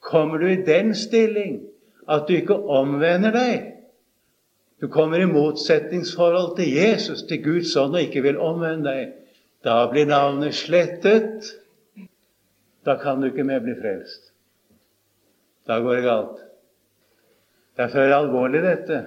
[0.00, 1.60] kommer du i den stilling
[2.08, 3.74] at du ikke omvender deg
[4.80, 9.08] Du kommer i motsetningsforhold til Jesus, til Guds ånd, og ikke vil omvende deg.
[9.66, 11.48] Da blir navnet slettet.
[12.86, 14.30] Da kan du ikke mer bli frelst.
[15.66, 16.44] Da går det galt.
[17.76, 19.00] Derfor er det alvorlig dette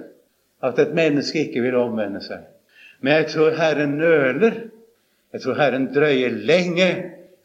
[0.62, 2.44] at et menneske ikke vil omvende seg.
[3.00, 4.60] Men jeg tror Herren nøler
[5.32, 6.88] jeg tror Herren drøyer lenge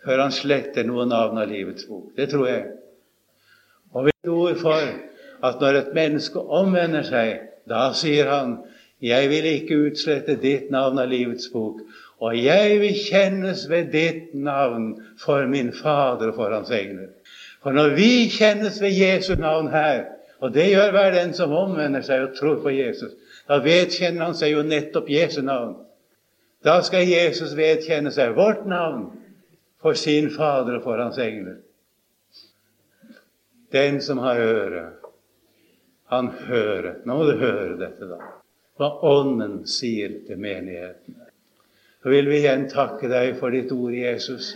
[0.06, 2.10] før han sletter noe navn av livets bok.
[2.18, 2.66] Det tror jeg.
[3.96, 4.90] Og vi tror for
[5.48, 8.58] at når et menneske omvender seg, da sier han,
[9.02, 11.84] 'Jeg vil ikke utslette ditt navn av livets bok',
[12.20, 17.14] 'og jeg vil kjennes ved ditt navn for min Fader og for Hans egner.
[17.64, 20.06] For når vi kjennes ved Jesu navn her,
[20.40, 23.12] og det gjør hver den som omvender seg og tror på Jesus,
[23.48, 25.76] da vedkjenner han seg jo nettopp Jesu navn.
[26.66, 29.12] Da skal Jesus vedkjenne seg vårt navn
[29.82, 31.60] for sin Fader og for hans engler.
[33.72, 34.84] Den som har øre,
[36.08, 37.01] han hører.
[37.05, 38.20] Nå må du høre dette, da.
[38.78, 41.18] Hva Ånden sier til menigheten.
[42.03, 44.53] Så vil vi igjen takke deg for ditt ord, Jesus.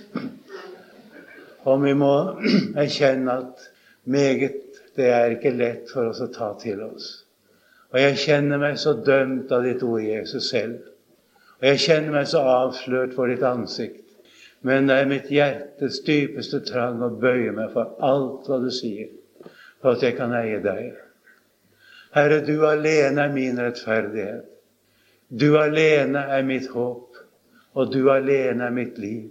[1.67, 2.13] Og vi må
[2.83, 3.65] erkjenne at
[4.03, 7.11] meget det er ikke lett for oss å ta til oss.
[7.91, 10.90] Og jeg kjenner meg så dømt av ditt ord, Jesus, selv.
[11.61, 13.99] Og jeg kjenner meg så avslørt for ditt ansikt.
[14.65, 19.09] Men det er mitt hjertes dypeste trang å bøye meg for alt hva du sier,
[19.81, 20.97] for at jeg kan eie deg.
[22.13, 24.47] Herre, du alene er min rettferdighet.
[25.31, 27.21] Du alene er mitt håp,
[27.77, 29.29] og du alene er mitt liv.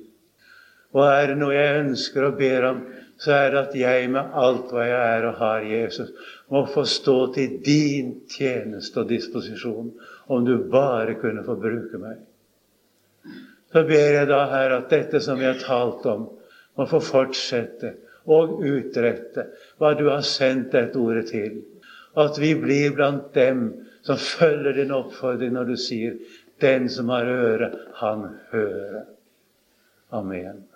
[0.96, 2.80] Og er det noe jeg ønsker og ber om,
[3.20, 6.08] så er det at jeg med alt hva jeg er og har, Jesus,
[6.48, 9.92] må få stå til din tjeneste og disposisjon,
[10.30, 12.20] om du bare kunne få bruke meg.
[13.70, 16.28] Så ber jeg da, Herre, at dette som vi har talt om,
[16.78, 17.96] må få fortsette
[18.30, 19.48] og utrette
[19.80, 21.60] hva du har sendt dette ordet til.
[22.18, 23.68] At vi blir blant dem
[24.06, 26.18] som følger din oppfordring når du sier
[26.60, 29.06] 'Den som har øre, han hører'.
[30.12, 30.69] Amen.